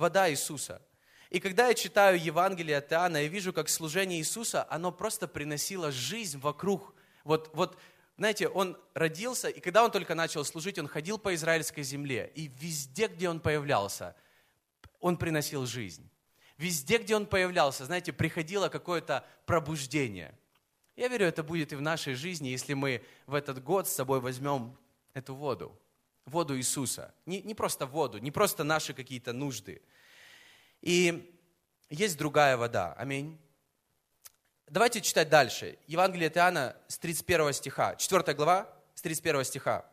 Вода 0.00 0.30
Иисуса– 0.30 0.82
и 1.30 1.38
когда 1.38 1.68
я 1.68 1.74
читаю 1.74 2.20
Евангелие 2.20 2.78
от 2.78 2.92
Иоанна, 2.92 3.18
я 3.18 3.28
вижу, 3.28 3.52
как 3.52 3.68
служение 3.68 4.18
Иисуса, 4.18 4.66
оно 4.68 4.90
просто 4.90 5.28
приносило 5.28 5.92
жизнь 5.92 6.40
вокруг. 6.40 6.92
Вот, 7.22 7.50
вот, 7.54 7.78
знаете, 8.16 8.48
он 8.48 8.76
родился, 8.94 9.48
и 9.48 9.60
когда 9.60 9.84
он 9.84 9.92
только 9.92 10.16
начал 10.16 10.44
служить, 10.44 10.80
он 10.80 10.88
ходил 10.88 11.18
по 11.18 11.32
израильской 11.36 11.84
земле, 11.84 12.32
и 12.34 12.48
везде, 12.48 13.06
где 13.06 13.30
он 13.30 13.38
появлялся, 13.38 14.16
он 14.98 15.16
приносил 15.16 15.66
жизнь. 15.66 16.10
Везде, 16.58 16.98
где 16.98 17.14
он 17.14 17.26
появлялся, 17.26 17.84
знаете, 17.84 18.12
приходило 18.12 18.68
какое-то 18.68 19.24
пробуждение. 19.46 20.36
Я 20.96 21.06
верю, 21.06 21.26
это 21.26 21.44
будет 21.44 21.72
и 21.72 21.76
в 21.76 21.80
нашей 21.80 22.14
жизни, 22.14 22.48
если 22.48 22.74
мы 22.74 23.04
в 23.26 23.34
этот 23.34 23.62
год 23.62 23.88
с 23.88 23.92
собой 23.92 24.20
возьмем 24.20 24.76
эту 25.14 25.36
воду, 25.36 25.78
воду 26.24 26.56
Иисуса. 26.56 27.14
Не, 27.26 27.42
не 27.42 27.54
просто 27.54 27.86
воду, 27.86 28.18
не 28.18 28.30
просто 28.30 28.64
наши 28.64 28.94
какие-то 28.94 29.32
нужды, 29.32 29.82
и 30.80 31.36
есть 31.90 32.16
другая 32.16 32.56
вода. 32.56 32.94
Аминь. 32.94 33.38
Давайте 34.68 35.00
читать 35.00 35.28
дальше. 35.28 35.78
Евангелие 35.88 36.28
от 36.28 36.36
Иоанна 36.36 36.76
с 36.86 36.98
31 36.98 37.52
стиха. 37.52 37.96
4 37.96 38.34
глава 38.34 38.72
с 38.94 39.02
31 39.02 39.44
стиха. 39.44 39.84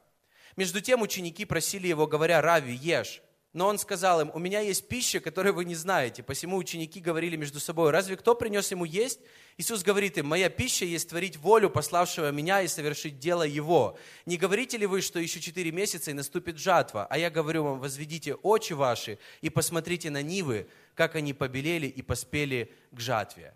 Между 0.55 0.81
тем 0.81 1.01
ученики 1.01 1.45
просили 1.45 1.87
его, 1.87 2.07
говоря, 2.07 2.41
«Рави, 2.41 2.73
ешь». 2.73 3.21
Но 3.57 3.65
он 3.65 3.79
сказал 3.79 4.21
им, 4.21 4.29
у 4.35 4.37
меня 4.37 4.59
есть 4.59 4.87
пища, 4.87 5.19
которую 5.19 5.55
вы 5.55 5.65
не 5.65 5.73
знаете. 5.73 6.21
Посему 6.21 6.57
ученики 6.57 6.99
говорили 6.99 7.37
между 7.37 7.59
собой, 7.59 7.89
разве 7.89 8.15
кто 8.15 8.35
принес 8.35 8.69
ему 8.69 8.85
есть? 8.85 9.19
Иисус 9.57 9.81
говорит 9.81 10.15
им, 10.19 10.27
моя 10.27 10.51
пища 10.51 10.85
есть 10.85 11.09
творить 11.09 11.37
волю 11.37 11.71
пославшего 11.71 12.29
меня 12.29 12.61
и 12.61 12.67
совершить 12.67 13.17
дело 13.17 13.41
его. 13.41 13.97
Не 14.27 14.37
говорите 14.37 14.77
ли 14.77 14.85
вы, 14.85 15.01
что 15.01 15.17
еще 15.17 15.39
четыре 15.39 15.71
месяца 15.71 16.11
и 16.11 16.13
наступит 16.13 16.59
жатва? 16.59 17.07
А 17.09 17.17
я 17.17 17.31
говорю 17.31 17.63
вам, 17.63 17.79
возведите 17.79 18.35
очи 18.35 18.73
ваши 18.73 19.17
и 19.41 19.49
посмотрите 19.49 20.11
на 20.11 20.21
нивы, 20.21 20.67
как 20.93 21.15
они 21.15 21.33
побелели 21.33 21.87
и 21.87 22.03
поспели 22.03 22.71
к 22.91 22.99
жатве. 22.99 23.55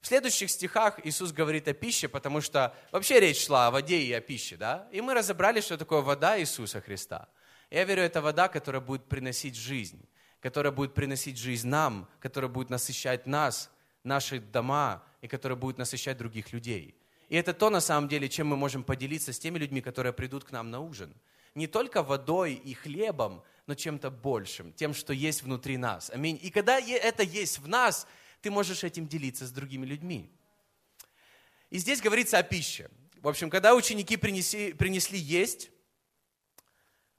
В 0.00 0.08
следующих 0.08 0.50
стихах 0.50 0.98
Иисус 1.06 1.30
говорит 1.30 1.68
о 1.68 1.74
пище, 1.74 2.08
потому 2.08 2.40
что 2.40 2.74
вообще 2.90 3.20
речь 3.20 3.46
шла 3.46 3.68
о 3.68 3.70
воде 3.70 4.00
и 4.00 4.12
о 4.12 4.20
пище, 4.20 4.56
да? 4.56 4.88
И 4.90 5.00
мы 5.00 5.14
разобрали, 5.14 5.60
что 5.60 5.78
такое 5.78 6.00
вода 6.00 6.40
Иисуса 6.40 6.80
Христа– 6.80 7.28
я 7.70 7.84
верю, 7.84 8.02
это 8.02 8.22
вода, 8.22 8.48
которая 8.48 8.80
будет 8.80 9.08
приносить 9.08 9.56
жизнь, 9.56 10.04
которая 10.40 10.72
будет 10.72 10.94
приносить 10.94 11.36
жизнь 11.38 11.68
нам, 11.68 12.08
которая 12.20 12.50
будет 12.50 12.70
насыщать 12.70 13.26
нас, 13.26 13.70
наши 14.04 14.40
дома, 14.40 15.02
и 15.20 15.28
которая 15.28 15.56
будет 15.56 15.78
насыщать 15.78 16.16
других 16.18 16.52
людей. 16.52 16.94
И 17.28 17.36
это 17.36 17.52
то, 17.52 17.70
на 17.70 17.80
самом 17.80 18.08
деле, 18.08 18.28
чем 18.28 18.46
мы 18.46 18.56
можем 18.56 18.84
поделиться 18.84 19.32
с 19.32 19.38
теми 19.38 19.58
людьми, 19.58 19.80
которые 19.80 20.12
придут 20.12 20.44
к 20.44 20.52
нам 20.52 20.70
на 20.70 20.80
ужин. 20.80 21.12
Не 21.54 21.66
только 21.66 22.02
водой 22.02 22.54
и 22.54 22.74
хлебом, 22.74 23.42
но 23.66 23.74
чем-то 23.74 24.10
большим, 24.10 24.72
тем, 24.72 24.94
что 24.94 25.12
есть 25.12 25.42
внутри 25.42 25.76
нас. 25.76 26.10
Аминь. 26.10 26.38
И 26.40 26.50
когда 26.50 26.78
это 26.78 27.24
есть 27.24 27.58
в 27.58 27.66
нас, 27.66 28.06
ты 28.42 28.50
можешь 28.50 28.84
этим 28.84 29.08
делиться 29.08 29.46
с 29.46 29.50
другими 29.50 29.84
людьми. 29.84 30.30
И 31.70 31.78
здесь 31.78 32.00
говорится 32.00 32.38
о 32.38 32.44
пище. 32.44 32.88
В 33.20 33.26
общем, 33.26 33.50
когда 33.50 33.74
ученики 33.74 34.16
принесли, 34.16 34.72
принесли 34.72 35.18
есть, 35.18 35.70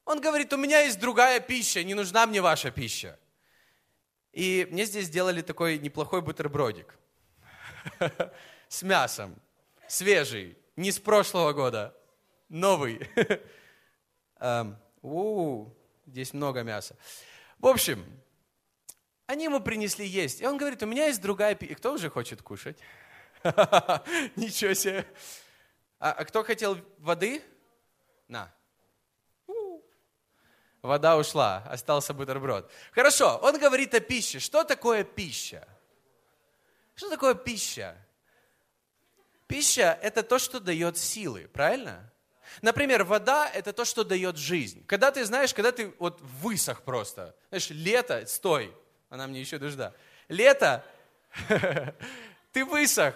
он 0.08 0.22
говорит, 0.22 0.54
у 0.54 0.58
меня 0.58 0.80
есть 0.80 1.00
другая 1.00 1.42
пища, 1.42 1.84
не 1.84 1.94
нужна 1.94 2.26
мне 2.26 2.42
ваша 2.42 2.72
пища. 2.72 3.20
И 4.32 4.66
мне 4.72 4.86
здесь 4.86 5.08
сделали 5.08 5.42
такой 5.42 5.78
неплохой 5.80 6.22
бутербродик 6.22 6.98
с 8.70 8.84
мясом, 8.84 9.36
свежий, 9.86 10.58
не 10.78 10.94
с 10.94 11.00
прошлого 11.00 11.52
года, 11.52 11.94
новый. 12.48 13.02
Эм, 14.40 14.78
у, 15.02 15.68
здесь 16.06 16.32
много 16.34 16.64
мяса. 16.64 16.96
В 17.60 17.68
общем, 17.68 18.06
они 19.26 19.44
ему 19.44 19.60
принесли 19.60 20.08
есть. 20.08 20.40
И 20.40 20.48
он 20.48 20.58
говорит, 20.58 20.82
у 20.84 20.86
меня 20.86 21.08
есть 21.08 21.22
другая 21.22 21.54
пища. 21.54 21.76
Кто 21.76 21.94
уже 21.94 22.10
хочет 22.10 22.42
кушать? 22.42 22.78
Ничего 24.38 24.74
себе. 24.74 25.06
А, 26.00 26.14
а 26.14 26.24
кто 26.24 26.46
хотел 26.46 26.78
воды? 27.00 27.42
На 28.30 28.57
вода 30.82 31.18
ушла, 31.18 31.64
остался 31.70 32.14
бутерброд. 32.14 32.70
Хорошо, 32.92 33.40
он 33.42 33.60
говорит 33.60 33.94
о 33.94 34.00
пище. 34.00 34.40
Что 34.40 34.64
такое 34.64 35.04
пища? 35.04 35.68
Что 36.96 37.10
такое 37.10 37.36
пища? 37.36 37.96
Пища– 39.48 39.98
это 40.02 40.24
то, 40.24 40.40
что 40.40 40.60
дает 40.60 40.98
силы, 40.98 41.50
правильно? 41.54 42.12
Например, 42.62 43.04
вода– 43.04 43.50
это 43.54 43.72
то, 43.72 43.86
что 43.86 44.04
дает 44.04 44.38
жизнь. 44.38 44.86
Когда 44.88 45.12
ты 45.12 45.24
знаешь, 45.26 45.54
когда 45.54 45.72
ты 45.72 45.94
вот 46.00 46.20
высох 46.22 46.82
просто, 46.84 47.36
знаешь, 47.50 47.70
лето, 47.70 48.26
стой, 48.26 48.74
она 49.10 49.28
мне 49.28 49.40
еще 49.40 49.58
дожда. 49.58 49.94
Лето, 50.28 50.84
ты 52.52 52.66
высох, 52.66 53.16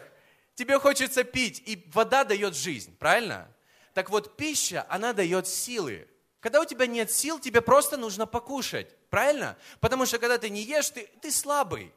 тебе 0.55 0.79
хочется 0.79 1.23
пить, 1.23 1.61
и 1.65 1.83
вода 1.93 2.23
дает 2.23 2.55
жизнь, 2.55 2.95
правильно? 2.97 3.51
Так 3.93 4.09
вот, 4.09 4.37
пища, 4.37 4.85
она 4.89 5.11
дает 5.11 5.47
силы. 5.47 6.07
Когда 6.41 6.59
у 6.59 6.65
тебя 6.65 6.87
нет 6.87 7.11
сил, 7.11 7.39
тебе 7.39 7.61
просто 7.61 7.97
нужно 7.97 8.25
покушать. 8.25 8.93
Правильно? 9.09 9.57
Потому 9.79 10.07
что 10.07 10.17
когда 10.17 10.37
ты 10.39 10.49
не 10.49 10.63
ешь, 10.63 10.89
ты, 10.89 11.07
ты 11.21 11.31
слабый. 11.31 11.93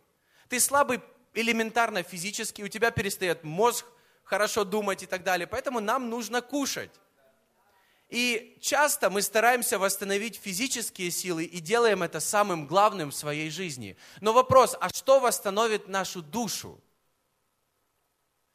Ты 0.49 0.61
слабый 0.61 1.01
элементарно 1.33 2.03
физически, 2.03 2.61
у 2.63 2.69
тебя 2.69 2.91
перестает 2.91 3.43
мозг 3.43 3.87
хорошо 4.23 4.65
думать 4.65 5.03
и 5.03 5.07
так 5.07 5.25
далее. 5.25 5.47
Поэтому 5.47 5.81
нам 5.81 6.11
нужно 6.11 6.43
кушать. 6.43 6.91
И 8.11 8.59
часто 8.61 9.09
мы 9.09 9.23
стараемся 9.23 9.79
восстановить 9.79 10.37
физические 10.37 11.11
силы 11.11 11.45
и 11.45 11.59
делаем 11.61 12.03
это 12.03 12.21
самым 12.21 12.67
главным 12.67 13.11
в 13.11 13.15
своей 13.15 13.49
жизни. 13.49 13.97
Но 14.21 14.35
вопрос, 14.35 14.77
а 14.79 14.91
что 14.91 15.21
восстановит 15.21 15.89
нашу 15.89 16.21
душу? 16.21 16.79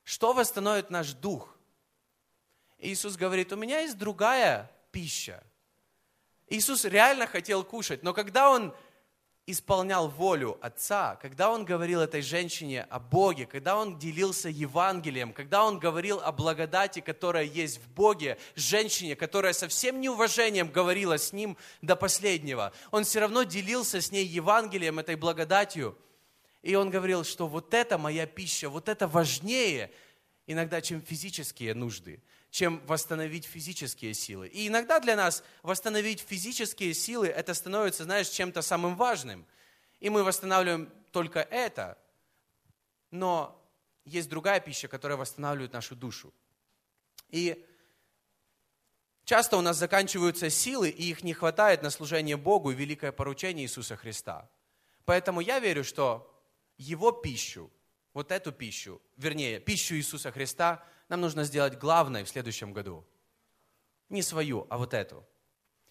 Что 0.03 0.33
восстановит 0.33 0.91
наш 0.91 1.13
дух? 1.13 1.57
Иисус 2.77 3.17
говорит, 3.17 3.51
у 3.51 3.55
меня 3.55 3.79
есть 3.79 3.97
другая 3.97 4.71
пища. 4.91 5.43
Иисус 6.49 6.83
реально 6.85 7.27
хотел 7.27 7.63
кушать, 7.63 8.03
но 8.03 8.13
когда 8.13 8.49
Он 8.49 8.73
исполнял 9.45 10.09
волю 10.09 10.57
Отца, 10.61 11.15
когда 11.21 11.51
Он 11.51 11.65
говорил 11.65 12.01
этой 12.01 12.21
женщине 12.21 12.83
о 12.83 12.99
Боге, 12.99 13.45
когда 13.45 13.77
Он 13.77 13.97
делился 13.97 14.49
Евангелием, 14.49 15.33
когда 15.33 15.65
Он 15.65 15.79
говорил 15.79 16.19
о 16.19 16.31
благодати, 16.31 16.99
которая 16.99 17.43
есть 17.43 17.79
в 17.79 17.89
Боге, 17.89 18.37
женщине, 18.55 19.15
которая 19.15 19.53
со 19.53 19.67
всем 19.67 20.01
неуважением 20.01 20.71
говорила 20.71 21.17
с 21.17 21.33
Ним 21.33 21.57
до 21.81 21.95
последнего, 21.95 22.73
Он 22.91 23.03
все 23.03 23.19
равно 23.19 23.43
делился 23.43 24.01
с 24.01 24.11
ней 24.11 24.25
Евангелием, 24.25 24.99
этой 24.99 25.15
благодатью. 25.15 25.97
И 26.61 26.75
Он 26.75 26.89
говорил, 26.89 27.23
что 27.23 27.47
вот 27.47 27.73
это 27.73 27.97
моя 27.97 28.25
пища, 28.27 28.69
вот 28.69 28.89
это 28.89 29.07
важнее 29.07 29.91
иногда, 30.45 30.81
чем 30.81 31.01
физические 31.01 31.73
нужды 31.73 32.21
чем 32.49 32.81
восстановить 32.87 33.45
физические 33.45 34.13
силы. 34.13 34.47
И 34.47 34.67
иногда 34.67 34.99
для 34.99 35.15
нас 35.15 35.43
восстановить 35.61 36.21
физические 36.21 36.93
силы, 36.93 37.27
это 37.27 37.53
становится, 37.53 38.03
знаешь, 38.05 38.29
чем-то 38.29 38.61
самым 38.61 38.95
важным. 38.95 39.45
И 39.99 40.09
мы 40.09 40.23
восстанавливаем 40.23 40.91
только 41.11 41.41
это. 41.41 41.97
Но 43.11 43.55
есть 44.03 44.29
другая 44.29 44.59
пища, 44.59 44.87
которая 44.87 45.17
восстанавливает 45.17 45.73
нашу 45.73 45.95
душу. 45.95 46.33
И 47.29 47.65
часто 49.25 49.57
у 49.57 49.61
нас 49.61 49.77
заканчиваются 49.77 50.49
силы, 50.49 50.89
и 50.89 51.09
их 51.09 51.23
не 51.23 51.33
хватает 51.33 51.83
на 51.83 51.91
служение 51.91 52.37
Богу 52.37 52.71
и 52.71 52.75
великое 52.75 53.11
поручение 53.11 53.65
Иисуса 53.65 53.95
Христа. 53.95 54.49
Поэтому 55.05 55.39
я 55.41 55.59
верю, 55.59 55.83
что 55.83 56.33
Его 56.77 57.11
пищу, 57.11 57.69
вот 58.13 58.31
эту 58.31 58.51
пищу, 58.51 58.99
вернее, 59.17 59.59
пищу 59.59 59.93
Иисуса 59.95 60.31
Христа– 60.31 60.83
нам 61.09 61.21
нужно 61.21 61.43
сделать 61.43 61.77
главное 61.77 62.23
в 62.23 62.29
следующем 62.29 62.71
году. 62.71 63.05
Не 64.09 64.21
свою, 64.21 64.67
а 64.69 64.77
вот 64.77 64.93
эту. 64.93 65.27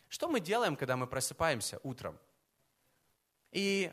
Что 0.08 0.28
мы 0.28 0.40
делаем, 0.40 0.76
когда 0.76 0.96
мы 0.96 1.06
просыпаемся 1.06 1.80
утром? 1.82 2.18
И 3.50 3.92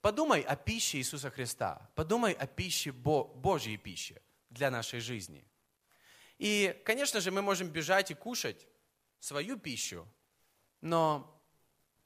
подумай 0.00 0.40
о 0.40 0.56
пище 0.56 0.98
Иисуса 0.98 1.30
Христа. 1.30 1.90
Подумай 1.94 2.32
о 2.32 2.46
пище 2.46 2.92
Бо, 2.92 3.24
Божьей 3.24 3.76
пище 3.76 4.22
для 4.50 4.70
нашей 4.70 5.00
жизни. 5.00 5.44
И, 6.38 6.80
конечно 6.84 7.20
же, 7.20 7.30
мы 7.30 7.42
можем 7.42 7.68
бежать 7.68 8.10
и 8.10 8.14
кушать 8.14 8.66
свою 9.18 9.58
пищу, 9.58 10.08
но 10.80 11.40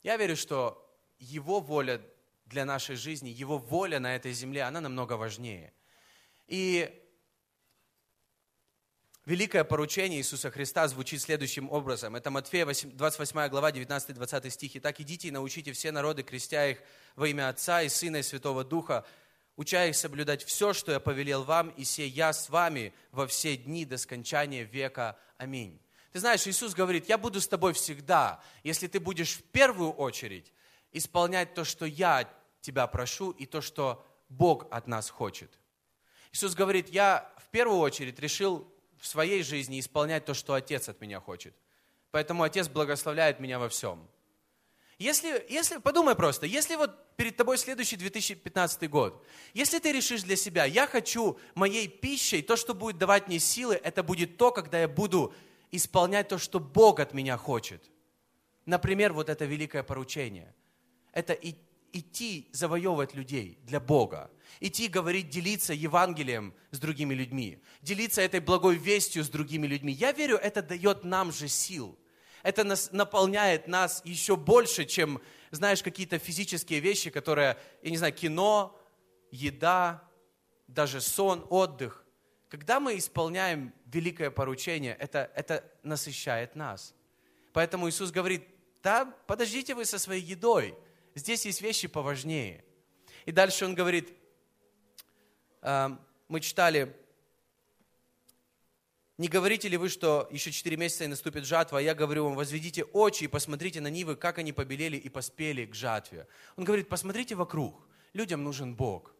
я 0.02 0.16
верю, 0.16 0.36
что 0.36 0.94
Его 1.18 1.60
воля 1.60 2.02
для 2.44 2.64
нашей 2.64 2.96
жизни, 2.96 3.30
Его 3.30 3.56
воля 3.58 3.98
на 3.98 4.14
этой 4.14 4.32
земле, 4.32 4.64
она 4.64 4.80
намного 4.80 5.14
важнее. 5.14 5.72
И 6.46 7.02
великое 9.26 9.64
поручение 9.64 10.20
Иисуса 10.20 10.50
Христа 10.50 10.88
звучит 10.88 11.20
следующим 11.20 11.70
образом. 11.70 12.16
Это 12.16 12.30
Матфея 12.30 12.64
28 12.64 13.48
глава, 13.48 13.70
19-20 13.70 14.50
стихи. 14.50 14.80
«Так 14.80 15.00
идите 15.00 15.28
и 15.28 15.32
научите 15.32 15.72
все 15.72 15.90
народы, 15.90 16.22
крестя 16.22 16.68
их 16.68 16.78
во 17.16 17.28
имя 17.28 17.48
Отца 17.48 17.82
и 17.82 17.88
Сына 17.88 18.18
и 18.18 18.22
Святого 18.22 18.64
Духа, 18.64 19.04
уча 19.56 19.84
их 19.84 19.96
соблюдать 19.96 20.44
все, 20.44 20.72
что 20.72 20.92
я 20.92 21.00
повелел 21.00 21.42
вам, 21.42 21.68
и 21.70 21.84
сей 21.84 22.08
я 22.08 22.32
с 22.32 22.48
вами 22.48 22.94
во 23.10 23.26
все 23.26 23.56
дни 23.56 23.84
до 23.84 23.98
скончания 23.98 24.62
века. 24.62 25.18
Аминь». 25.36 25.78
Ты 26.12 26.20
знаешь, 26.20 26.46
Иисус 26.46 26.72
говорит, 26.72 27.10
я 27.10 27.18
буду 27.18 27.42
с 27.42 27.48
тобой 27.48 27.74
всегда, 27.74 28.40
если 28.62 28.86
ты 28.86 29.00
будешь 29.00 29.34
в 29.34 29.42
первую 29.42 29.92
очередь 29.92 30.50
исполнять 30.92 31.52
то, 31.52 31.62
что 31.62 31.84
я 31.84 32.26
тебя 32.62 32.86
прошу, 32.86 33.32
и 33.32 33.44
то, 33.44 33.60
что 33.60 34.02
Бог 34.30 34.66
от 34.70 34.86
нас 34.86 35.10
хочет. 35.10 35.58
Иисус 36.32 36.54
говорит, 36.54 36.88
я 36.88 37.30
в 37.36 37.50
первую 37.50 37.80
очередь 37.80 38.18
решил 38.18 38.66
в 38.98 39.06
своей 39.06 39.42
жизни 39.42 39.80
исполнять 39.80 40.24
то, 40.24 40.34
что 40.34 40.54
Отец 40.54 40.88
от 40.88 41.00
меня 41.00 41.20
хочет. 41.20 41.54
Поэтому 42.10 42.42
Отец 42.42 42.68
благословляет 42.68 43.40
меня 43.40 43.58
во 43.58 43.68
всем. 43.68 44.08
Если, 44.98 45.44
если, 45.50 45.76
подумай 45.76 46.14
просто, 46.14 46.46
если 46.46 46.74
вот 46.76 47.14
перед 47.16 47.36
тобой 47.36 47.58
следующий 47.58 47.96
2015 47.96 48.88
год, 48.88 49.22
если 49.52 49.78
ты 49.78 49.92
решишь 49.92 50.22
для 50.22 50.36
себя, 50.36 50.64
я 50.64 50.86
хочу 50.86 51.38
моей 51.54 51.86
пищей, 51.86 52.40
то, 52.40 52.56
что 52.56 52.72
будет 52.72 52.96
давать 52.96 53.28
мне 53.28 53.38
силы, 53.38 53.74
это 53.74 54.02
будет 54.02 54.38
то, 54.38 54.50
когда 54.52 54.80
я 54.80 54.88
буду 54.88 55.34
исполнять 55.70 56.28
то, 56.28 56.38
что 56.38 56.60
Бог 56.60 56.98
от 57.00 57.12
меня 57.12 57.36
хочет. 57.36 57.82
Например, 58.64 59.12
вот 59.12 59.28
это 59.28 59.44
великое 59.44 59.82
поручение. 59.82 60.54
Это 61.12 61.34
идти 61.34 61.65
завоевывать 62.52 63.14
людей 63.14 63.58
для 63.62 63.80
Бога. 63.80 64.30
Идти 64.60 64.88
говорить, 64.88 65.28
делиться 65.28 65.72
Евангелием 65.72 66.54
с 66.70 66.78
другими 66.78 67.14
людьми. 67.14 67.62
Делиться 67.82 68.22
этой 68.22 68.40
благой 68.40 68.76
вестью 68.76 69.22
с 69.22 69.28
другими 69.28 69.66
людьми. 69.66 69.92
Я 69.92 70.12
верю, 70.12 70.36
это 70.36 70.62
дает 70.62 71.04
нам 71.04 71.32
же 71.32 71.48
сил. 71.48 71.98
Это 72.42 72.64
нас, 72.64 72.92
наполняет 72.92 73.68
нас 73.68 74.02
еще 74.04 74.36
больше, 74.36 74.84
чем, 74.84 75.20
знаешь, 75.50 75.82
какие-то 75.82 76.18
физические 76.18 76.80
вещи, 76.80 77.10
которые, 77.10 77.58
я 77.82 77.90
не 77.90 77.96
знаю, 77.96 78.12
кино, 78.12 78.78
еда, 79.30 80.08
даже 80.66 81.00
сон, 81.00 81.44
отдых. 81.50 82.04
Когда 82.48 82.80
мы 82.80 82.96
исполняем 82.96 83.74
великое 83.86 84.30
поручение, 84.30 84.96
это, 84.98 85.30
это 85.34 85.64
насыщает 85.82 86.54
нас. 86.54 86.94
Поэтому 87.52 87.88
Иисус 87.88 88.10
говорит, 88.10 88.46
да, 88.82 89.12
подождите 89.26 89.74
вы 89.74 89.84
со 89.84 89.98
своей 89.98 90.22
едой, 90.22 90.78
здесь 91.16 91.44
есть 91.44 91.60
вещи 91.60 91.88
поважнее. 91.88 92.64
И 93.24 93.32
дальше 93.32 93.64
Он 93.64 93.74
говорит, 93.74 94.12
а, 95.62 96.00
мы 96.28 96.40
читали, 96.40 96.94
не 99.18 99.28
говорите 99.28 99.68
ли 99.68 99.76
вы, 99.76 99.88
что 99.88 100.28
еще 100.30 100.52
четыре 100.52 100.76
месяца 100.76 101.04
и 101.04 101.08
наступит 101.08 101.44
жатва, 101.44 101.78
а 101.78 101.82
я 101.82 101.94
говорю 101.94 102.24
вам, 102.24 102.34
возведите 102.34 102.84
очи 102.84 103.24
и 103.24 103.28
посмотрите 103.28 103.80
на 103.80 103.88
нивы, 103.88 104.14
как 104.14 104.38
они 104.38 104.52
побелели 104.52 104.96
и 104.96 105.08
поспели 105.08 105.64
к 105.64 105.74
жатве. 105.74 106.28
Он 106.56 106.64
говорит, 106.64 106.88
посмотрите 106.88 107.34
вокруг, 107.34 107.88
людям 108.12 108.44
нужен 108.44 108.76
Бог. 108.76 109.14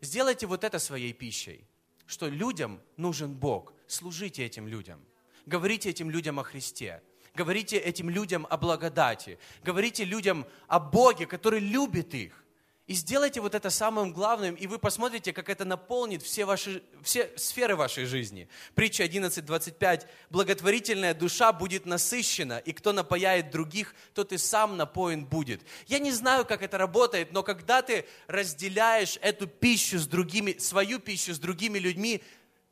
Сделайте 0.00 0.46
вот 0.46 0.64
это 0.64 0.78
своей 0.78 1.12
пищей, 1.12 1.68
что 2.06 2.28
людям 2.28 2.80
нужен 2.96 3.34
Бог. 3.34 3.74
Служите 3.86 4.44
этим 4.44 4.66
людям. 4.66 5.04
Говорите 5.44 5.90
этим 5.90 6.10
людям 6.10 6.40
о 6.40 6.44
Христе. 6.44 7.02
Говорите 7.34 7.78
этим 7.78 8.10
людям 8.10 8.46
о 8.50 8.56
благодати. 8.56 9.38
Говорите 9.62 10.04
людям 10.04 10.46
о 10.68 10.78
Боге, 10.78 11.26
который 11.26 11.60
любит 11.60 12.14
их. 12.14 12.42
И 12.88 12.94
сделайте 12.94 13.40
вот 13.40 13.54
это 13.54 13.70
самым 13.70 14.12
главным, 14.12 14.54
и 14.56 14.66
вы 14.66 14.78
посмотрите, 14.78 15.32
как 15.32 15.48
это 15.48 15.64
наполнит 15.64 16.20
все, 16.20 16.44
ваши, 16.44 16.82
все 17.02 17.32
сферы 17.36 17.76
вашей 17.76 18.06
жизни. 18.06 18.48
Притча 18.74 19.04
11.25. 19.04 20.06
«Благотворительная 20.30 21.14
душа 21.14 21.52
будет 21.52 21.86
насыщена, 21.86 22.58
и 22.58 22.72
кто 22.72 22.92
напояет 22.92 23.50
других, 23.50 23.94
тот 24.14 24.32
и 24.32 24.36
сам 24.36 24.76
напоен 24.76 25.24
будет». 25.24 25.62
Я 25.86 26.00
не 26.00 26.10
знаю, 26.10 26.44
как 26.44 26.62
это 26.62 26.76
работает, 26.76 27.32
но 27.32 27.44
когда 27.44 27.82
ты 27.82 28.04
разделяешь 28.26 29.16
эту 29.22 29.46
пищу 29.46 29.98
с 29.98 30.06
другими, 30.06 30.58
свою 30.58 30.98
пищу 30.98 31.34
с 31.34 31.38
другими 31.38 31.78
людьми, 31.78 32.20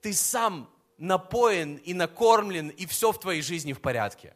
ты 0.03 0.12
сам 0.12 0.68
напоен 0.99 1.77
и 1.77 1.94
накормлен, 1.94 2.68
и 2.68 2.85
все 2.85 3.12
в 3.12 3.20
твоей 3.20 3.42
жизни 3.42 3.73
в 3.73 3.81
порядке. 3.81 4.35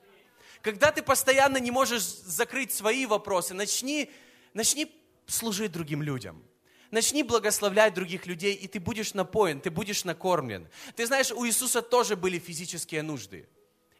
Когда 0.64 0.90
ты 0.90 1.02
постоянно 1.02 1.58
не 1.58 1.70
можешь 1.70 2.02
закрыть 2.02 2.72
свои 2.72 3.04
вопросы, 3.04 3.52
начни, 3.52 4.10
начни 4.54 4.90
служить 5.26 5.72
другим 5.72 6.00
людям. 6.00 6.42
Начни 6.90 7.22
благословлять 7.22 7.92
других 7.92 8.24
людей, 8.24 8.54
и 8.54 8.66
ты 8.66 8.80
будешь 8.80 9.12
напоен, 9.12 9.60
ты 9.60 9.70
будешь 9.70 10.04
накормлен. 10.04 10.66
Ты 10.96 11.06
знаешь, 11.06 11.30
у 11.30 11.46
Иисуса 11.46 11.82
тоже 11.82 12.16
были 12.16 12.38
физические 12.38 13.02
нужды. 13.02 13.46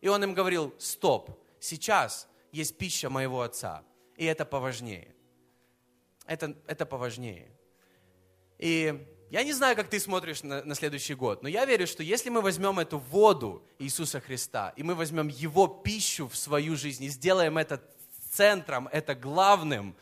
И 0.01 0.09
Он 0.09 0.25
им 0.25 0.33
говорил, 0.33 0.75
стоп, 0.79 1.39
сейчас 1.61 2.27
есть 2.51 2.79
пища 2.79 3.11
моего 3.11 3.43
Отца, 3.43 3.85
и 4.17 4.25
это 4.25 4.47
поважнее. 4.47 5.15
Это, 6.25 6.57
это 6.67 6.87
поважнее. 6.87 7.51
И 8.59 9.07
я 9.35 9.43
не 9.43 9.53
знаю, 9.53 9.75
как 9.75 9.89
ты 9.89 9.99
смотришь 9.99 10.45
на, 10.45 10.63
на 10.63 10.77
следующий 10.77 11.15
год, 11.15 11.43
но 11.43 11.49
я 11.49 11.65
верю, 11.65 11.89
что 11.89 12.05
если 12.05 12.31
мы 12.31 12.41
возьмем 12.41 12.79
эту 12.79 12.99
воду 12.99 13.65
Иисуса 13.81 14.21
Христа, 14.21 14.73
и 14.77 14.85
мы 14.85 14.95
возьмем 14.95 15.27
Его 15.27 15.67
пищу 15.67 16.29
в 16.29 16.37
свою 16.37 16.77
жизнь, 16.77 17.03
и 17.03 17.09
сделаем 17.09 17.59
это 17.59 17.83
центром, 18.31 18.89
это 18.93 19.17
главным, 19.17 19.97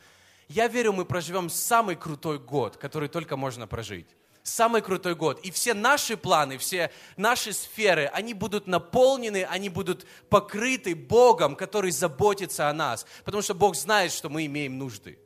я 0.49 0.67
верю, 0.67 0.93
мы 0.93 1.03
проживем 1.03 1.49
самый 1.49 1.95
крутой 1.95 2.37
год, 2.37 2.77
который 2.77 3.09
только 3.09 3.35
можно 3.35 3.65
прожить. 3.65 4.05
Самый 4.43 4.83
крутой 4.83 5.15
год. 5.15 5.39
И 5.39 5.49
все 5.49 5.73
наши 5.73 6.15
планы, 6.15 6.59
все 6.59 6.91
наши 7.17 7.53
сферы, 7.53 8.11
они 8.13 8.35
будут 8.35 8.67
наполнены, 8.67 9.45
они 9.49 9.69
будут 9.69 10.05
покрыты 10.29 10.93
Богом, 10.93 11.55
который 11.55 11.89
заботится 11.89 12.69
о 12.69 12.73
нас. 12.73 13.07
Потому 13.25 13.41
что 13.41 13.55
Бог 13.55 13.75
знает, 13.75 14.11
что 14.11 14.29
мы 14.29 14.45
имеем 14.45 14.77
нужды. 14.77 15.17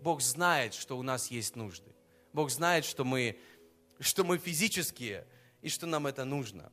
Бог 0.00 0.20
знает, 0.20 0.74
что 0.74 0.98
у 0.98 1.02
нас 1.02 1.30
есть 1.30 1.56
нужды. 1.56 1.91
Бог 2.32 2.50
знает, 2.50 2.84
что 2.84 3.04
мы, 3.04 3.38
что 4.00 4.24
мы 4.24 4.38
физические 4.38 5.26
и 5.60 5.68
что 5.68 5.86
нам 5.86 6.06
это 6.06 6.24
нужно. 6.24 6.72